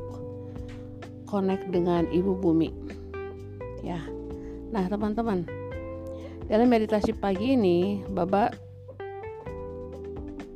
connect 1.27 1.75
dengan 1.75 2.07
ibu 2.15 2.39
bumi. 2.39 2.71
Ya. 3.83 3.99
Nah, 4.71 4.87
teman-teman, 4.87 5.43
dalam 6.47 6.71
meditasi 6.71 7.11
pagi 7.19 7.59
ini, 7.59 8.07
Bapak 8.07 8.55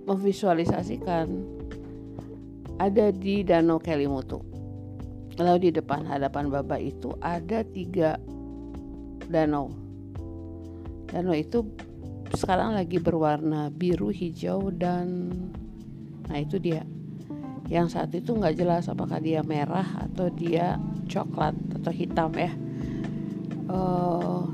memvisualisasikan 0.07 1.26
ada 2.78 3.11
di 3.11 3.42
Danau 3.42 3.82
Kelimutu. 3.82 4.40
Lalu 5.38 5.70
di 5.70 5.70
depan 5.74 6.07
hadapan 6.07 6.51
Bapak 6.51 6.80
itu 6.82 7.14
ada 7.22 7.62
tiga 7.62 8.18
danau. 9.28 9.88
Danau 11.09 11.32
itu 11.32 11.64
sekarang 12.36 12.76
lagi 12.76 13.00
berwarna 13.00 13.72
biru, 13.72 14.12
hijau, 14.12 14.68
dan 14.68 15.32
nah 16.28 16.36
itu 16.36 16.61
dia. 16.61 16.84
Yang 17.68 17.96
saat 17.96 18.11
itu 18.12 18.36
nggak 18.36 18.56
jelas 18.56 18.88
apakah 18.88 19.20
dia 19.20 19.40
merah 19.44 19.86
atau 20.09 20.28
dia 20.28 20.76
coklat 21.09 21.56
atau 21.80 21.92
hitam 21.92 22.32
ya. 22.36 22.52
Uh, 23.68 24.44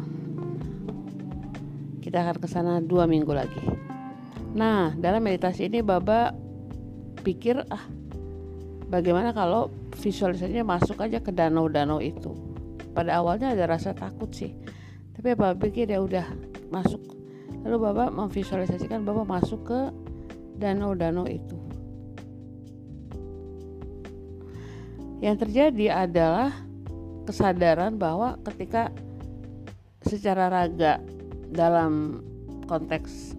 kita 2.02 2.22
akan 2.22 2.36
ke 2.38 2.46
sana 2.50 2.78
dua 2.78 3.07
minggu 3.11 3.30
lagi. 3.34 3.62
Nah, 4.55 4.94
dalam 4.94 5.22
meditasi 5.26 5.66
ini 5.66 5.82
Baba 5.82 6.30
pikir 7.26 7.59
ah 7.72 7.82
bagaimana 8.86 9.34
kalau 9.34 9.72
visualisasinya 9.98 10.62
masuk 10.62 11.00
aja 11.00 11.18
ke 11.18 11.32
danau-danau 11.32 11.98
itu 11.98 12.36
pada 12.92 13.18
awalnya 13.18 13.57
ada 13.57 13.64
rasa 13.66 13.96
takut 13.96 14.30
sih 14.30 14.52
tapi 15.25 15.41
bapak 15.41 15.57
pikir 15.57 15.89
ya 15.89 16.05
udah 16.05 16.29
masuk. 16.68 17.01
Lalu 17.64 17.77
bapak 17.81 18.12
memvisualisasikan 18.12 19.09
bapak 19.09 19.25
masuk 19.25 19.64
ke 19.64 19.81
danau-danau 20.61 21.25
itu. 21.25 21.57
Yang 25.25 25.49
terjadi 25.49 26.05
adalah 26.05 26.53
kesadaran 27.25 27.97
bahwa 27.97 28.37
ketika 28.53 28.93
secara 30.05 30.53
raga 30.53 31.01
dalam 31.49 32.20
konteks 32.68 33.33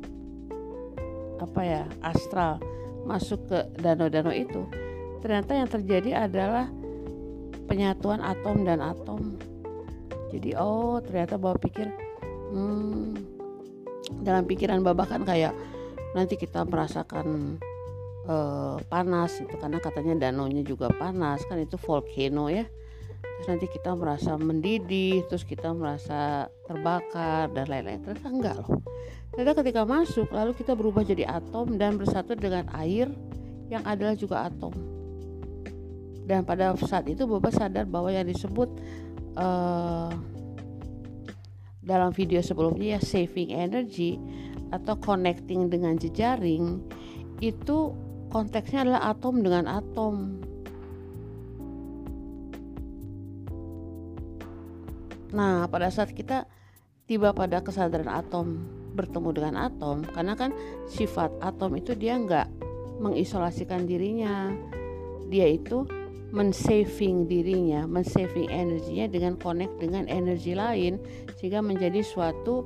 apa 1.38 1.62
ya 1.62 1.84
astral 2.02 2.58
masuk 3.06 3.46
ke 3.46 3.62
danau-danau 3.78 4.34
itu 4.34 4.66
ternyata 5.22 5.54
yang 5.54 5.70
terjadi 5.70 6.26
adalah 6.26 6.66
penyatuan 7.70 8.26
atom 8.26 8.66
dan 8.66 8.82
atom 8.82 9.38
jadi 10.36 10.60
oh 10.60 11.00
ternyata 11.00 11.40
bapak 11.40 11.72
pikir 11.72 11.88
hmm, 12.52 13.16
dalam 14.22 14.44
pikiran 14.46 14.84
bapak 14.86 15.16
kan 15.16 15.22
kayak 15.24 15.54
nanti 16.16 16.40
kita 16.40 16.64
merasakan 16.64 17.60
uh, 18.30 18.78
panas 18.88 19.38
itu 19.42 19.56
karena 19.60 19.78
katanya 19.82 20.14
danaunya 20.30 20.64
juga 20.64 20.90
panas 20.94 21.44
kan 21.46 21.60
itu 21.62 21.76
volcano 21.76 22.48
ya. 22.50 22.66
Terus 23.36 23.48
nanti 23.52 23.68
kita 23.68 23.92
merasa 24.00 24.40
mendidih 24.40 25.28
terus 25.28 25.44
kita 25.44 25.76
merasa 25.76 26.48
terbakar 26.64 27.52
dan 27.52 27.68
lain-lain. 27.68 28.00
Ternyata 28.00 28.30
enggak 28.32 28.56
loh. 28.64 28.80
Ternyata 29.36 29.54
ketika 29.60 29.82
masuk 29.84 30.32
lalu 30.32 30.56
kita 30.56 30.72
berubah 30.72 31.04
jadi 31.04 31.28
atom 31.28 31.76
dan 31.76 32.00
bersatu 32.00 32.32
dengan 32.40 32.64
air 32.72 33.12
yang 33.68 33.84
adalah 33.84 34.16
juga 34.16 34.48
atom. 34.48 34.72
Dan 36.26 36.42
pada 36.42 36.74
saat 36.80 37.06
itu 37.06 37.28
Bapak 37.30 37.54
sadar 37.54 37.86
bahwa 37.86 38.10
yang 38.10 38.26
disebut 38.26 38.72
uh, 39.36 40.12
dalam 41.86 42.10
video 42.12 42.42
sebelumnya 42.42 42.98
ya 42.98 43.02
saving 43.04 43.54
energy 43.54 44.18
atau 44.74 44.98
connecting 44.98 45.70
dengan 45.70 45.96
jejaring 45.96 46.82
itu 47.40 47.94
konteksnya 48.34 48.84
adalah 48.84 49.14
atom 49.14 49.36
dengan 49.46 49.66
atom. 49.70 50.16
Nah, 55.36 55.68
pada 55.68 55.92
saat 55.92 56.16
kita 56.16 56.48
tiba 57.06 57.36
pada 57.36 57.62
kesadaran 57.62 58.10
atom 58.10 58.66
bertemu 58.96 59.30
dengan 59.36 59.56
atom, 59.68 60.02
karena 60.16 60.34
kan 60.34 60.56
sifat 60.88 61.30
atom 61.44 61.76
itu 61.76 61.92
dia 61.94 62.16
nggak 62.16 62.48
mengisolasikan 63.04 63.84
dirinya, 63.84 64.56
dia 65.28 65.52
itu 65.52 65.84
mensaving 66.34 67.30
dirinya, 67.30 67.86
mensaving 67.86 68.50
energinya 68.50 69.06
dengan 69.10 69.34
connect 69.38 69.78
dengan 69.78 70.10
energi 70.10 70.58
lain 70.58 70.98
sehingga 71.38 71.62
menjadi 71.62 72.02
suatu 72.02 72.66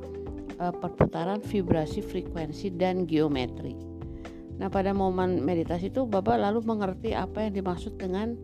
uh, 0.59 0.73
perputaran 0.75 1.43
vibrasi, 1.43 1.99
frekuensi 2.03 2.75
dan 2.75 3.03
geometri. 3.03 3.75
Nah, 4.59 4.67
pada 4.67 4.91
momen 4.91 5.39
meditasi 5.39 5.87
itu 5.87 6.03
Bapak 6.03 6.35
lalu 6.35 6.59
mengerti 6.67 7.15
apa 7.15 7.47
yang 7.47 7.63
dimaksud 7.63 7.95
dengan 7.95 8.35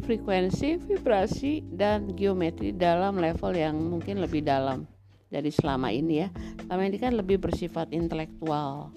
frekuensi, 0.00 0.80
vibrasi 0.80 1.60
dan 1.68 2.16
geometri 2.16 2.72
dalam 2.72 3.20
level 3.20 3.52
yang 3.52 3.76
mungkin 3.76 4.24
lebih 4.24 4.46
dalam 4.46 4.88
dari 5.28 5.52
selama 5.52 5.92
ini 5.92 6.24
ya. 6.24 6.28
Selama 6.64 6.82
ini 6.88 6.96
kan 6.96 7.12
lebih 7.12 7.36
bersifat 7.36 7.92
intelektual. 7.92 8.96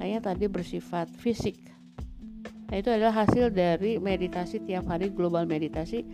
Kayaknya 0.00 0.20
tadi 0.24 0.44
bersifat 0.48 1.12
fisik 1.12 1.60
Nah 2.72 2.80
itu 2.80 2.88
adalah 2.88 3.28
hasil 3.28 3.52
dari 3.52 4.00
meditasi 4.00 4.64
tiap 4.64 4.88
hari 4.88 5.12
global 5.12 5.44
meditasi 5.44 6.08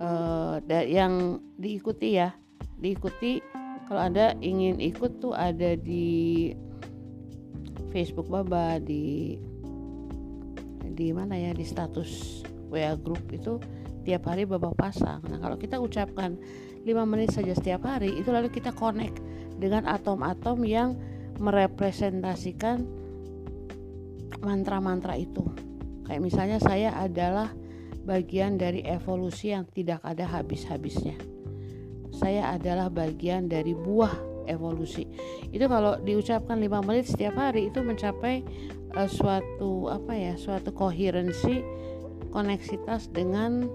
uh, 0.00 0.56
yang 0.88 1.44
diikuti 1.60 2.16
ya, 2.16 2.32
diikuti 2.80 3.44
kalau 3.84 4.00
anda 4.00 4.32
ingin 4.40 4.80
ikut 4.80 5.20
tuh 5.20 5.36
ada 5.36 5.76
di 5.76 6.48
Facebook 7.92 8.32
Baba 8.32 8.80
di 8.80 9.36
di 10.88 11.12
mana 11.12 11.36
ya 11.36 11.52
di 11.52 11.68
status 11.68 12.40
WA 12.72 12.96
group 12.96 13.20
itu 13.28 13.60
tiap 14.08 14.24
hari 14.24 14.48
Baba 14.48 14.72
pasang. 14.72 15.20
Nah 15.28 15.36
kalau 15.36 15.60
kita 15.60 15.76
ucapkan 15.84 16.40
5 16.80 16.88
menit 17.04 17.28
saja 17.36 17.52
setiap 17.52 17.84
hari 17.84 18.08
itu 18.16 18.32
lalu 18.32 18.48
kita 18.48 18.72
connect 18.72 19.20
dengan 19.60 19.84
atom-atom 19.84 20.64
yang 20.64 20.96
merepresentasikan 21.36 22.88
mantra-mantra 24.40 25.20
itu 25.20 25.44
Kayak 26.14 26.30
misalnya 26.30 26.58
saya 26.62 26.94
adalah 26.94 27.50
bagian 28.06 28.54
dari 28.54 28.86
evolusi 28.86 29.50
yang 29.50 29.66
tidak 29.66 29.98
ada 30.06 30.22
habis-habisnya. 30.22 31.18
Saya 32.14 32.54
adalah 32.54 32.86
bagian 32.86 33.50
dari 33.50 33.74
buah 33.74 34.46
evolusi. 34.46 35.10
Itu 35.50 35.66
kalau 35.66 35.98
diucapkan 35.98 36.62
5 36.62 36.86
menit 36.86 37.10
setiap 37.10 37.34
hari 37.34 37.66
itu 37.66 37.82
mencapai 37.82 38.46
uh, 38.94 39.10
suatu 39.10 39.90
apa 39.90 40.14
ya, 40.14 40.38
suatu 40.38 40.70
koherensi 40.70 41.66
koneksitas 42.30 43.10
dengan 43.10 43.66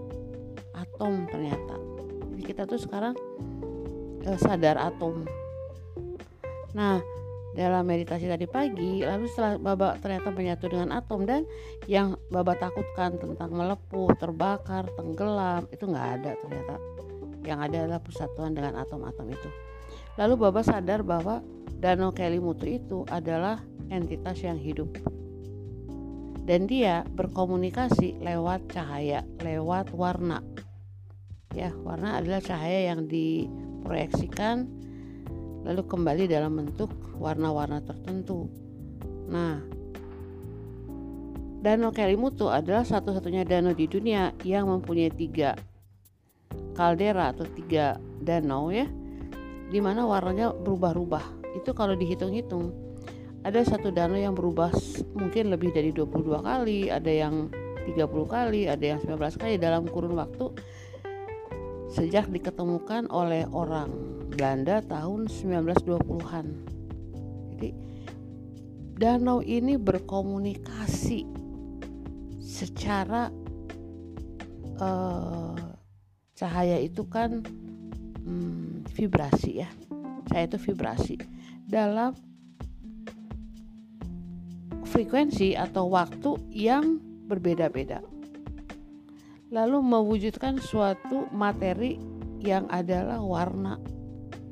atom 0.80 1.28
ternyata. 1.28 1.76
Jadi 2.32 2.44
kita 2.48 2.64
tuh 2.64 2.80
sekarang 2.80 3.20
uh, 4.24 4.40
sadar 4.40 4.80
atom. 4.80 5.28
Nah, 6.72 7.04
dalam 7.58 7.82
meditasi 7.82 8.30
tadi 8.30 8.46
pagi 8.46 9.02
lalu 9.02 9.26
setelah 9.26 9.58
Baba 9.58 9.98
ternyata 9.98 10.30
menyatu 10.30 10.70
dengan 10.70 10.94
atom 10.94 11.26
dan 11.26 11.50
yang 11.90 12.14
Baba 12.30 12.54
takutkan 12.54 13.18
tentang 13.18 13.50
melepuh, 13.50 14.14
terbakar, 14.22 14.86
tenggelam 14.94 15.66
itu 15.74 15.84
nggak 15.90 16.08
ada 16.22 16.32
ternyata. 16.38 16.76
Yang 17.42 17.60
ada 17.66 17.78
adalah 17.88 18.02
persatuan 18.04 18.52
dengan 18.54 18.78
atom-atom 18.78 19.26
itu. 19.34 19.50
Lalu 20.22 20.34
Baba 20.38 20.62
sadar 20.62 21.02
bahwa 21.02 21.42
Danau 21.80 22.12
Kelimutu 22.12 22.68
itu 22.68 23.08
adalah 23.10 23.64
entitas 23.90 24.44
yang 24.44 24.60
hidup. 24.60 24.92
Dan 26.46 26.66
dia 26.66 27.06
berkomunikasi 27.14 28.22
lewat 28.22 28.74
cahaya, 28.74 29.26
lewat 29.42 29.94
warna. 29.96 30.44
Ya 31.58 31.74
warna 31.82 32.22
adalah 32.22 32.42
cahaya 32.46 32.94
yang 32.94 33.10
diproyeksikan 33.10 34.70
lalu 35.66 35.82
kembali 35.86 36.26
dalam 36.30 36.58
bentuk 36.58 37.09
warna-warna 37.20 37.84
tertentu. 37.84 38.48
Nah, 39.30 39.62
Danau 41.60 41.92
Kelimutu 41.92 42.48
adalah 42.48 42.88
satu-satunya 42.88 43.44
danau 43.44 43.76
di 43.76 43.84
dunia 43.84 44.32
yang 44.48 44.72
mempunyai 44.72 45.12
tiga 45.12 45.60
kaldera 46.72 47.36
atau 47.36 47.44
tiga 47.44 48.00
danau 48.24 48.72
ya, 48.72 48.88
di 49.68 49.84
mana 49.84 50.08
warnanya 50.08 50.56
berubah-ubah. 50.56 51.60
Itu 51.60 51.76
kalau 51.76 52.00
dihitung-hitung, 52.00 52.72
ada 53.44 53.60
satu 53.68 53.92
danau 53.92 54.16
yang 54.16 54.40
berubah 54.40 54.72
mungkin 55.20 55.52
lebih 55.52 55.76
dari 55.76 55.92
22 55.92 56.40
kali, 56.40 56.88
ada 56.88 57.12
yang 57.12 57.52
30 57.84 58.08
kali, 58.24 58.72
ada 58.72 58.96
yang 58.96 59.04
19 59.04 59.20
kali 59.36 59.60
dalam 59.60 59.84
kurun 59.84 60.16
waktu 60.16 60.56
sejak 61.92 62.32
diketemukan 62.32 63.12
oleh 63.12 63.44
orang 63.52 63.92
Belanda 64.32 64.80
tahun 64.86 65.28
1920-an. 65.28 66.79
Jadi 67.60 67.76
danau 68.96 69.44
ini 69.44 69.76
berkomunikasi 69.76 71.28
secara 72.40 73.28
uh, 74.80 75.60
cahaya 76.40 76.80
itu 76.80 77.04
kan 77.12 77.44
hmm, 78.24 78.88
vibrasi 78.96 79.60
ya. 79.60 79.68
Cahaya 80.32 80.48
itu 80.48 80.60
vibrasi 80.72 81.20
dalam 81.68 82.16
frekuensi 84.88 85.52
atau 85.60 85.92
waktu 85.92 86.40
yang 86.56 86.96
berbeda-beda. 87.28 88.00
Lalu 89.52 89.84
mewujudkan 89.84 90.64
suatu 90.64 91.28
materi 91.36 92.00
yang 92.40 92.72
adalah 92.72 93.20
warna 93.20 93.76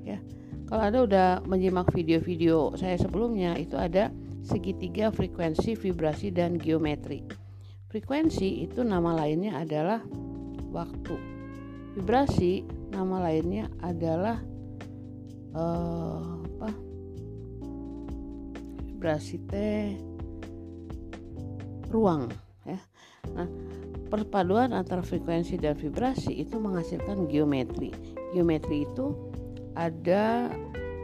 ya 0.03 0.20
kalau 0.68 0.84
anda 0.84 0.99
udah 1.07 1.28
menyimak 1.47 1.88
video-video 1.95 2.76
saya 2.76 2.99
sebelumnya 2.99 3.55
itu 3.55 3.80
ada 3.80 4.11
segitiga 4.43 5.11
frekuensi 5.11 5.76
vibrasi 5.76 6.32
dan 6.32 6.55
geometri. 6.55 7.24
Frekuensi 7.88 8.68
itu 8.68 8.84
nama 8.84 9.15
lainnya 9.15 9.59
adalah 9.63 10.03
waktu. 10.72 11.15
Vibrasi 11.95 12.68
nama 12.91 13.24
lainnya 13.28 13.72
adalah 13.80 14.39
uh, 15.55 16.39
apa? 16.43 16.70
Vibrasi 18.88 19.36
teh 19.47 19.95
ruang 21.91 22.28
ya. 22.68 22.80
Nah 23.36 23.47
perpaduan 24.07 24.72
antara 24.72 25.03
frekuensi 25.03 25.59
dan 25.59 25.76
vibrasi 25.76 26.43
itu 26.43 26.55
menghasilkan 26.55 27.28
geometri. 27.28 27.91
Geometri 28.32 28.88
itu 28.88 29.26
ada 29.78 30.49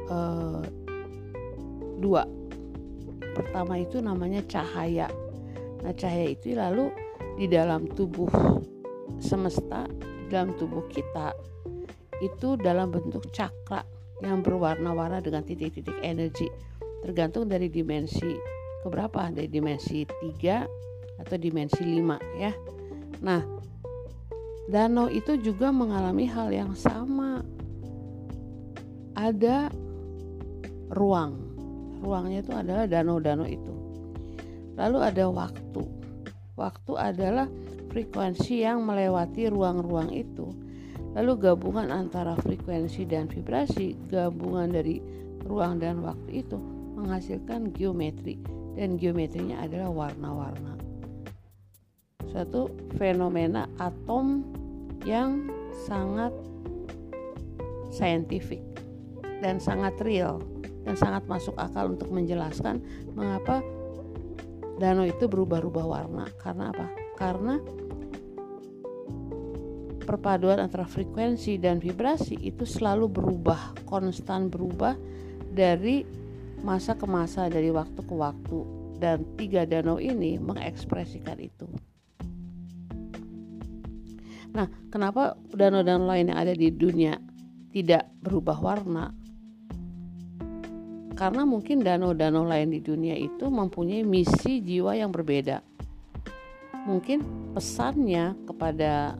uh, 0.09 0.65
dua. 2.01 2.25
Pertama 3.37 3.77
itu 3.77 4.01
namanya 4.01 4.41
cahaya. 4.49 5.07
Nah 5.85 5.93
cahaya 5.93 6.33
itu 6.33 6.57
lalu 6.57 6.89
di 7.37 7.45
dalam 7.45 7.85
tubuh 7.93 8.29
semesta 9.21 9.85
di 10.25 10.27
dalam 10.33 10.57
tubuh 10.57 10.85
kita 10.89 11.33
itu 12.21 12.55
dalam 12.57 12.89
bentuk 12.89 13.29
cakra 13.33 13.85
yang 14.25 14.41
berwarna-warna 14.41 15.21
dengan 15.21 15.45
titik-titik 15.45 15.95
energi. 16.01 16.49
Tergantung 17.05 17.45
dari 17.51 17.67
dimensi 17.67 18.33
keberapa 18.81 19.29
dari 19.31 19.47
dimensi 19.47 20.07
3 20.07 21.21
atau 21.21 21.35
dimensi 21.37 21.83
5 21.83 22.41
ya. 22.41 22.51
Nah 23.21 23.41
danau 24.71 25.11
itu 25.11 25.35
juga 25.43 25.75
mengalami 25.75 26.23
hal 26.23 26.47
yang 26.55 26.71
sama 26.71 27.43
ada 29.13 29.69
ruang. 30.93 31.37
Ruangnya 32.03 32.43
itu 32.43 32.51
adalah 32.51 32.85
danau-danau 32.85 33.47
itu. 33.47 33.73
Lalu 34.75 34.97
ada 34.99 35.25
waktu. 35.29 35.83
Waktu 36.53 36.93
adalah 36.97 37.47
frekuensi 37.89 38.65
yang 38.65 38.83
melewati 38.83 39.47
ruang-ruang 39.49 40.11
itu. 40.11 40.51
Lalu 41.13 41.37
gabungan 41.37 41.93
antara 41.93 42.33
frekuensi 42.35 43.05
dan 43.05 43.29
vibrasi, 43.29 43.93
gabungan 44.09 44.73
dari 44.73 44.97
ruang 45.45 45.77
dan 45.77 46.01
waktu 46.01 46.45
itu 46.45 46.57
menghasilkan 46.97 47.69
geometri 47.73 48.41
dan 48.73 48.97
geometrinya 48.97 49.61
adalah 49.61 49.93
warna-warna 49.93 50.73
suatu 52.33 52.73
fenomena 52.97 53.69
atom 53.77 54.41
yang 55.05 55.45
sangat 55.85 56.33
saintifik 57.93 58.65
dan 59.39 59.57
sangat 59.57 59.97
real 60.03 60.43
dan 60.83 60.99
sangat 60.99 61.23
masuk 61.25 61.55
akal 61.55 61.89
untuk 61.89 62.11
menjelaskan 62.11 62.83
mengapa 63.15 63.63
danau 64.77 65.07
itu 65.07 65.25
berubah-ubah 65.29 65.85
warna 65.85 66.25
karena 66.41 66.75
apa? 66.75 66.87
Karena 67.15 67.55
perpaduan 70.03 70.59
antara 70.59 70.83
frekuensi 70.83 71.55
dan 71.55 71.79
vibrasi 71.79 72.35
itu 72.43 72.67
selalu 72.67 73.07
berubah, 73.07 73.87
konstan 73.87 74.51
berubah 74.51 74.99
dari 75.53 76.03
masa 76.59 76.99
ke 76.99 77.07
masa, 77.07 77.47
dari 77.47 77.71
waktu 77.71 78.03
ke 78.03 78.15
waktu 78.15 78.59
dan 78.99 79.23
tiga 79.39 79.63
danau 79.63 79.99
ini 79.99 80.35
mengekspresikan 80.39 81.39
itu. 81.39 81.67
Nah, 84.53 84.69
kenapa 84.93 85.33
danau-danau 85.49 86.05
lain 86.05 86.29
yang 86.29 86.39
ada 86.39 86.53
di 86.53 86.69
dunia 86.69 87.17
tidak 87.73 88.05
berubah 88.21 88.61
warna? 88.61 89.22
Karena 91.23 91.47
mungkin 91.47 91.79
danau-danau 91.79 92.43
lain 92.43 92.75
di 92.75 92.83
dunia 92.83 93.15
itu 93.15 93.47
mempunyai 93.47 94.03
misi 94.03 94.59
jiwa 94.59 94.91
yang 94.91 95.07
berbeda. 95.07 95.63
Mungkin 96.83 97.23
pesannya 97.55 98.35
kepada 98.43 99.15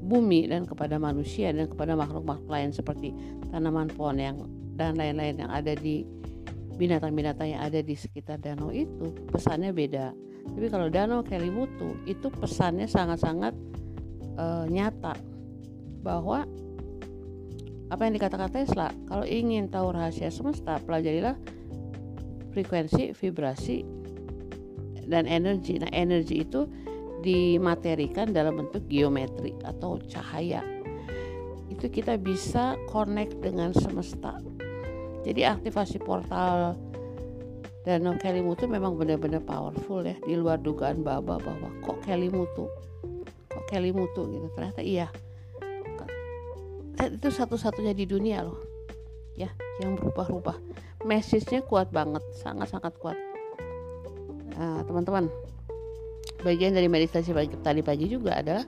bumi 0.00 0.48
dan 0.48 0.64
kepada 0.64 0.96
manusia 0.96 1.52
dan 1.52 1.68
kepada 1.68 1.92
makhluk-makhluk 1.92 2.48
lain 2.48 2.72
seperti 2.72 3.12
tanaman 3.52 3.92
pohon 3.92 4.16
yang 4.16 4.48
dan 4.80 4.96
lain-lain 4.96 5.44
yang 5.44 5.52
ada 5.52 5.76
di 5.76 6.08
binatang-binatang 6.80 7.52
yang 7.52 7.60
ada 7.60 7.84
di 7.84 7.92
sekitar 7.92 8.40
danau 8.40 8.72
itu 8.72 9.12
pesannya 9.28 9.76
beda. 9.76 10.16
Tapi 10.56 10.72
kalau 10.72 10.88
danau 10.88 11.20
Kelimutu 11.20 12.00
itu 12.08 12.32
pesannya 12.32 12.88
sangat-sangat 12.88 13.52
uh, 14.40 14.64
nyata 14.72 15.12
bahwa 16.00 16.48
apa 17.90 18.02
yang 18.06 18.14
dikatakan 18.18 18.50
Tesla? 18.50 18.90
Kalau 19.06 19.26
ingin 19.26 19.70
tahu 19.70 19.94
rahasia 19.94 20.30
semesta 20.30 20.78
pelajarilah 20.82 21.38
frekuensi 22.50 23.14
vibrasi 23.14 23.86
dan 25.06 25.30
energi. 25.30 25.78
Nah 25.78 25.90
energi 25.94 26.42
itu 26.42 26.66
dimaterikan 27.22 28.34
dalam 28.34 28.58
bentuk 28.58 28.86
geometri 28.90 29.54
atau 29.62 30.02
cahaya. 30.10 30.62
Itu 31.70 31.86
kita 31.92 32.18
bisa 32.18 32.74
connect 32.90 33.38
dengan 33.42 33.70
semesta. 33.76 34.38
Jadi 35.26 35.42
aktivasi 35.42 35.98
portal 36.02 36.78
Danau 37.86 38.18
Kelimutu 38.18 38.66
memang 38.66 38.98
benar-benar 38.98 39.46
powerful 39.46 40.02
ya. 40.02 40.18
Di 40.26 40.34
luar 40.34 40.58
dugaan 40.58 41.06
Baba 41.06 41.38
bahwa 41.38 41.70
kok 41.86 42.02
Kelimutu 42.02 42.66
Kelly 43.66 43.90
Mutu 43.90 44.22
gitu? 44.30 44.46
Ternyata 44.54 44.80
iya 44.80 45.10
itu 47.04 47.28
satu-satunya 47.28 47.92
di 47.92 48.08
dunia 48.08 48.40
loh. 48.44 48.56
Ya 49.36 49.52
yang 49.84 49.96
berubah-ubah. 50.00 50.56
Message-nya 51.04 51.60
kuat 51.68 51.92
banget 51.92 52.24
sangat-sangat 52.40 52.96
kuat. 52.96 53.18
Nah, 54.56 54.80
teman-teman 54.88 55.28
bagian 56.40 56.72
dari 56.72 56.88
meditasi 56.88 57.36
pagi, 57.36 57.52
tadi 57.60 57.84
pagi 57.84 58.08
juga 58.08 58.40
adalah 58.40 58.64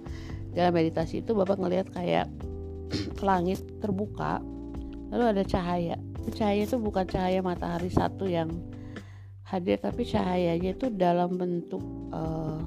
dalam 0.52 0.72
meditasi 0.76 1.24
itu 1.24 1.32
bapak 1.32 1.56
ngelihat 1.56 1.88
kayak 1.96 2.28
langit 3.28 3.64
terbuka 3.80 4.44
lalu 5.08 5.24
ada 5.32 5.42
cahaya. 5.48 5.96
Cahaya 6.36 6.68
itu 6.68 6.76
bukan 6.76 7.08
cahaya 7.08 7.40
matahari 7.40 7.88
satu 7.88 8.28
yang 8.28 8.52
hadir 9.48 9.80
tapi 9.80 10.04
cahayanya 10.04 10.76
itu 10.76 10.92
dalam 10.92 11.40
bentuk 11.40 11.80
uh, 12.12 12.60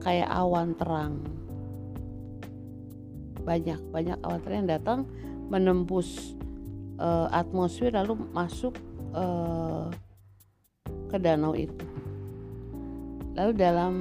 kayak 0.00 0.28
awan 0.32 0.72
terang 0.72 1.20
banyak 3.44 3.78
banyak 3.92 4.18
awan 4.24 4.40
yang 4.48 4.68
datang 4.68 5.04
menembus 5.52 6.34
uh, 6.98 7.28
atmosfer 7.30 7.92
lalu 7.92 8.16
masuk 8.32 8.74
uh, 9.12 9.92
ke 11.12 11.16
danau 11.20 11.54
itu. 11.54 11.86
Lalu 13.34 13.52
dalam 13.54 13.94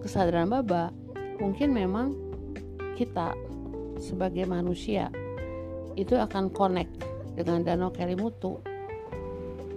kesadaran 0.00 0.48
baba 0.48 0.92
mungkin 1.40 1.72
memang 1.72 2.16
kita 2.96 3.32
sebagai 4.00 4.44
manusia 4.48 5.12
itu 5.96 6.16
akan 6.16 6.48
connect 6.52 6.92
dengan 7.36 7.64
danau 7.64 7.92
Kelimutu 7.92 8.60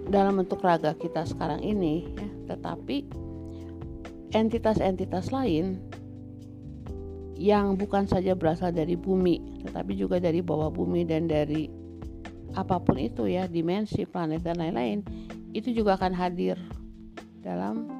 dalam 0.08 0.40
bentuk 0.40 0.60
raga 0.60 0.92
kita 0.96 1.24
sekarang 1.24 1.64
ini 1.64 2.08
ya. 2.16 2.28
Tetapi 2.54 2.96
entitas-entitas 4.36 5.32
lain 5.32 5.80
yang 7.34 7.74
bukan 7.74 8.06
saja 8.06 8.38
berasal 8.38 8.70
dari 8.70 8.94
bumi, 8.94 9.66
tetapi 9.66 9.98
juga 9.98 10.22
dari 10.22 10.38
bawah 10.38 10.70
bumi 10.70 11.02
dan 11.02 11.26
dari 11.26 11.66
apa 12.54 12.78
pun 12.78 12.94
itu 13.02 13.26
ya, 13.26 13.50
dimensi, 13.50 14.06
planet 14.06 14.46
dan 14.46 14.62
lain-lain, 14.62 15.02
itu 15.50 15.74
juga 15.74 15.98
akan 15.98 16.14
hadir 16.14 16.54
dalam 17.42 17.90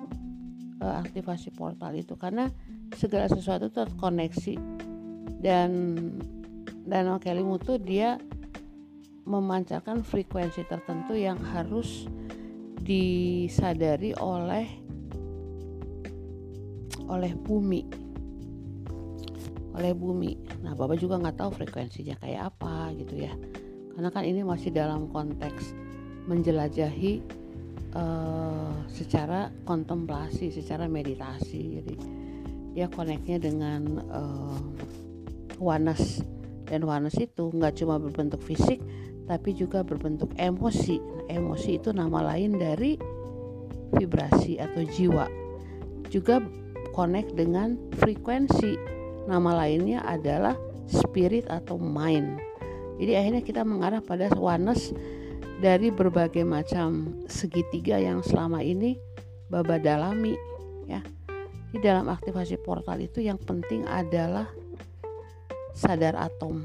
uh, 0.78 1.03
aktivasi 1.03 1.51
portal 1.51 1.99
itu. 1.99 2.14
Karena 2.14 2.47
segala 2.95 3.26
sesuatu 3.26 3.68
terkoneksi. 3.70 4.87
Dan 5.45 5.93
Danau 6.89 7.20
Kelimutu 7.20 7.76
dia 7.76 8.16
memancarkan 9.28 10.01
frekuensi 10.01 10.64
tertentu 10.64 11.16
yang 11.16 11.37
harus 11.37 12.09
disadari 12.85 14.12
oleh 14.20 14.68
oleh 17.09 17.32
bumi 17.37 18.03
oleh 19.75 19.93
bumi. 19.93 20.39
Nah 20.62 20.72
bapak 20.79 20.97
juga 20.99 21.18
nggak 21.18 21.37
tahu 21.39 21.51
frekuensinya 21.62 22.16
kayak 22.22 22.55
apa 22.55 22.95
gitu 22.99 23.27
ya. 23.27 23.35
Karena 23.95 24.11
kan 24.11 24.27
ini 24.27 24.43
masih 24.43 24.75
dalam 24.75 25.11
konteks 25.11 25.75
menjelajahi 26.27 27.22
uh, 27.95 28.75
secara 28.91 29.51
kontemplasi 29.66 30.51
secara 30.55 30.87
meditasi. 30.87 31.79
Jadi 31.83 31.95
dia 32.75 32.91
koneknya 32.91 33.39
dengan 33.39 34.03
uh, 34.11 34.59
wanas 35.62 36.22
dan 36.66 36.83
wanas 36.83 37.14
itu 37.20 37.55
nggak 37.55 37.79
cuma 37.79 38.03
berbentuk 38.03 38.43
fisik 38.43 38.83
tapi 39.25 39.57
juga 39.57 39.81
berbentuk 39.81 40.33
emosi. 40.37 41.01
Nah, 41.01 41.25
emosi 41.33 41.81
itu 41.81 41.91
nama 41.97 42.20
lain 42.35 42.61
dari 42.61 42.97
vibrasi 43.97 44.61
atau 44.61 44.85
jiwa. 44.85 45.27
Juga 46.12 46.45
connect 46.93 47.33
dengan 47.35 47.79
frekuensi. 47.99 48.93
Nama 49.25 49.51
lainnya 49.64 50.05
adalah 50.05 50.57
spirit 50.85 51.49
atau 51.49 51.81
mind. 51.81 52.37
Jadi 53.01 53.12
akhirnya 53.16 53.43
kita 53.43 53.62
mengarah 53.66 54.05
pada 54.05 54.31
oneness 54.37 54.95
dari 55.59 55.89
berbagai 55.89 56.45
macam 56.47 57.18
segitiga 57.27 57.99
yang 57.99 58.20
selama 58.22 58.61
ini 58.61 59.01
baba 59.49 59.81
dalami 59.81 60.37
ya. 60.87 61.01
Di 61.75 61.83
dalam 61.83 62.07
aktivasi 62.07 62.61
portal 62.62 63.03
itu 63.03 63.18
yang 63.18 63.41
penting 63.41 63.83
adalah 63.89 64.47
sadar 65.75 66.14
atom. 66.14 66.62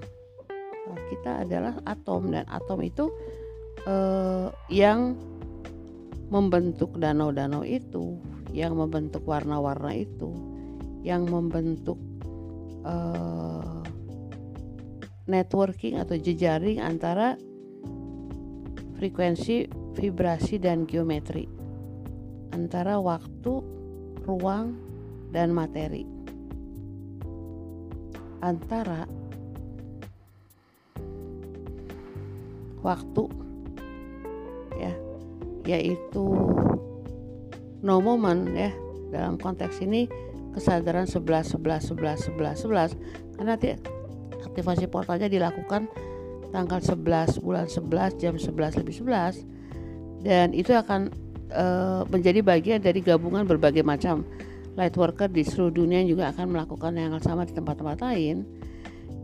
Nah, 0.86 1.00
kita 1.10 1.48
adalah 1.48 1.74
atom 1.90 2.30
dan 2.30 2.46
atom 2.46 2.80
itu 2.86 3.10
eh, 3.90 4.48
yang 4.70 5.18
membentuk 6.30 6.94
danau-danau 7.02 7.66
itu 7.66 8.22
yang 8.54 8.74
membentuk 8.78 9.26
warna-warna 9.26 9.94
itu, 9.94 10.34
yang 11.06 11.30
membentuk 11.30 11.98
uh, 12.84 13.82
networking 15.30 16.02
atau 16.02 16.18
jejaring 16.18 16.82
antara 16.82 17.38
frekuensi, 19.00 19.70
vibrasi, 19.96 20.60
dan 20.60 20.84
geometri, 20.84 21.48
antara 22.52 23.00
waktu, 23.00 23.64
ruang, 24.28 24.76
dan 25.32 25.56
materi, 25.56 26.04
antara 28.44 29.08
waktu, 32.84 33.24
ya, 34.76 34.94
yaitu 35.64 36.26
no 37.80 38.04
moment 38.04 38.44
ya 38.52 38.72
dalam 39.16 39.40
konteks 39.40 39.80
ini 39.80 40.12
kesadaran 40.54 41.06
11 41.06 41.60
11 41.60 41.94
11 41.94 42.34
11 42.34 42.66
11 42.66 43.38
karena 43.38 43.56
aktivasi 44.50 44.86
portalnya 44.90 45.30
dilakukan 45.30 45.88
tanggal 46.50 46.82
11 46.82 47.40
bulan 47.46 47.70
11 47.70 48.22
jam 48.22 48.34
11 48.36 48.80
lebih 48.82 48.96
11 49.06 50.26
dan 50.26 50.52
itu 50.52 50.74
akan 50.74 51.14
e, 51.48 51.66
menjadi 52.10 52.40
bagian 52.42 52.80
dari 52.82 53.00
gabungan 53.00 53.46
berbagai 53.46 53.86
macam 53.86 54.26
light 54.76 54.96
worker 54.98 55.30
di 55.30 55.46
seluruh 55.46 55.74
dunia 55.86 56.04
yang 56.04 56.18
juga 56.18 56.26
akan 56.34 56.56
melakukan 56.56 56.92
yang 56.98 57.14
sama 57.22 57.46
di 57.46 57.54
tempat-tempat 57.54 58.00
lain 58.02 58.44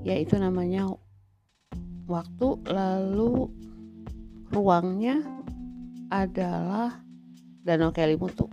yaitu 0.05 0.37
namanya 0.37 0.85
waktu. 2.05 2.61
Lalu 2.69 3.49
ruangnya 4.53 5.25
adalah 6.13 7.01
danau 7.65 7.89
Kelimutu 7.89 8.45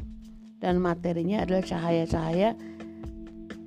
dan 0.63 0.79
materinya 0.79 1.43
adalah 1.43 1.67
cahaya-cahaya 1.67 2.55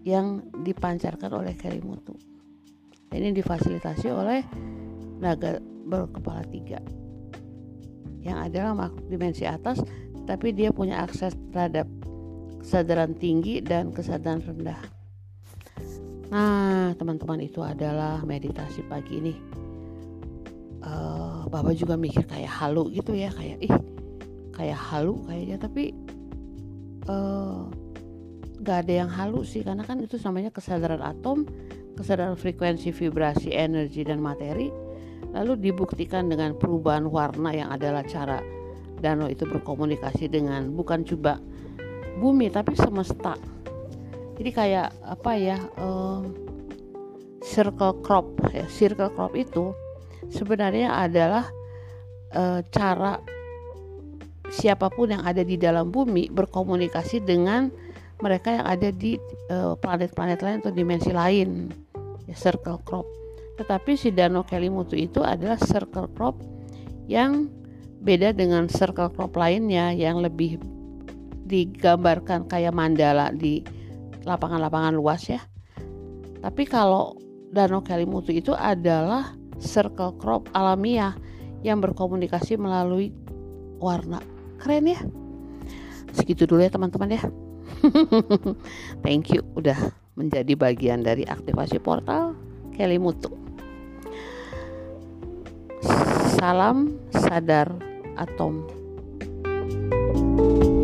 yang 0.07 0.47
dipancarkan 0.63 1.27
oleh 1.35 1.51
Kelimutu. 1.59 2.15
Ini 3.11 3.35
difasilitasi 3.35 4.07
oleh 4.07 4.41
naga 5.19 5.59
berkepala 5.85 6.43
tiga 6.47 6.79
yang 8.25 8.41
adalah 8.41 8.73
makhluk 8.73 9.05
dimensi 9.05 9.45
atas 9.45 9.79
tapi 10.25 10.51
dia 10.51 10.73
punya 10.73 11.05
akses 11.05 11.37
terhadap 11.53 11.85
kesadaran 12.65 13.13
tinggi 13.13 13.61
dan 13.61 13.93
kesadaran 13.93 14.41
rendah. 14.41 14.81
Nah, 16.33 16.97
teman-teman 16.97 17.37
itu 17.45 17.61
adalah 17.61 18.25
meditasi 18.25 18.81
pagi 18.89 19.21
ini. 19.21 19.33
Uh, 20.81 21.45
Bapak 21.45 21.77
juga 21.77 21.93
mikir 21.93 22.25
kayak 22.25 22.49
halu 22.49 22.89
gitu 22.89 23.13
ya, 23.13 23.29
kayak 23.29 23.61
ih 23.61 23.73
kayak 24.57 24.77
halu 24.77 25.21
kayaknya, 25.29 25.61
tapi 25.61 25.93
uh, 27.09 27.69
gak 28.65 28.87
ada 28.87 28.93
yang 29.05 29.11
halu 29.11 29.45
sih 29.45 29.61
karena 29.61 29.85
kan 29.85 30.01
itu 30.01 30.17
namanya 30.25 30.49
kesadaran 30.49 31.01
atom, 31.01 31.45
kesadaran 31.93 32.37
frekuensi 32.37 32.89
vibrasi 32.89 33.53
energi 33.53 34.01
dan 34.01 34.21
materi. 34.21 34.73
Lalu 35.35 35.69
dibuktikan 35.69 36.31
dengan 36.31 36.55
perubahan 36.55 37.11
warna 37.11 37.51
yang 37.51 37.69
adalah 37.69 38.01
cara 38.07 38.39
danau 39.03 39.27
itu 39.27 39.43
berkomunikasi 39.43 40.31
dengan 40.31 40.71
bukan 40.71 41.03
coba 41.03 41.37
bumi 42.17 42.47
tapi 42.47 42.73
semesta. 42.79 43.35
Jadi 44.35 44.51
kayak 44.51 44.95
apa 45.03 45.31
ya 45.35 45.57
um, 45.79 46.31
circle 47.43 47.99
crop 48.01 48.35
ya 48.51 48.65
circle 48.67 49.11
crop 49.13 49.35
itu 49.35 49.75
sebenarnya 50.31 50.95
adalah 50.95 51.45
uh, 52.33 52.59
cara 52.71 53.19
siapa 54.55 54.87
pun 54.87 55.11
yang 55.11 55.23
ada 55.27 55.43
di 55.43 55.59
dalam 55.59 55.91
bumi 55.91 56.31
berkomunikasi 56.31 57.19
dengan 57.27 57.67
mereka 58.23 58.55
yang 58.55 58.65
ada 58.65 58.89
di 58.95 59.19
eh, 59.51 59.73
planet-planet 59.75 60.39
uh, 60.39 60.43
lain 60.47 60.57
atau 60.63 60.71
dimensi 60.71 61.11
lain 61.11 61.67
ya 62.25 62.35
circle 62.35 62.79
crop 62.87 63.03
tetapi 63.55 63.95
si 63.95 64.11
Danau 64.11 64.43
Kelimutu 64.43 64.99
itu 64.99 65.23
adalah 65.23 65.55
circle 65.59 66.11
crop 66.11 66.35
yang 67.07 67.47
beda 68.03 68.35
dengan 68.35 68.67
circle 68.67 69.09
crop 69.15 69.33
lainnya 69.39 69.95
yang 69.95 70.19
lebih 70.19 70.59
digambarkan 71.47 72.51
kayak 72.51 72.75
mandala 72.75 73.31
di 73.31 73.63
lapangan-lapangan 74.27 74.93
luas 74.97 75.23
ya. 75.29 75.41
Tapi 76.43 76.67
kalau 76.67 77.15
Danau 77.55 77.79
Kelimutu 77.79 78.35
itu 78.35 78.51
adalah 78.51 79.31
circle 79.55 80.19
crop 80.19 80.51
alamiah 80.51 81.15
yang 81.63 81.79
berkomunikasi 81.79 82.59
melalui 82.59 83.15
warna. 83.79 84.19
Keren 84.66 84.89
ya? 84.89 84.97
Segitu 86.09 86.49
dulu 86.49 86.66
ya 86.66 86.74
teman-teman 86.74 87.13
ya. 87.13 87.22
Thank 89.05 89.38
you 89.38 89.45
udah 89.53 89.78
menjadi 90.18 90.57
bagian 90.57 91.05
dari 91.05 91.22
aktivasi 91.22 91.78
portal 91.78 92.34
Kelimutu. 92.74 93.30
Salam 96.41 96.97
sadar 97.13 97.78
atom. 98.18 98.66
thank 99.86 100.63
you 100.66 100.74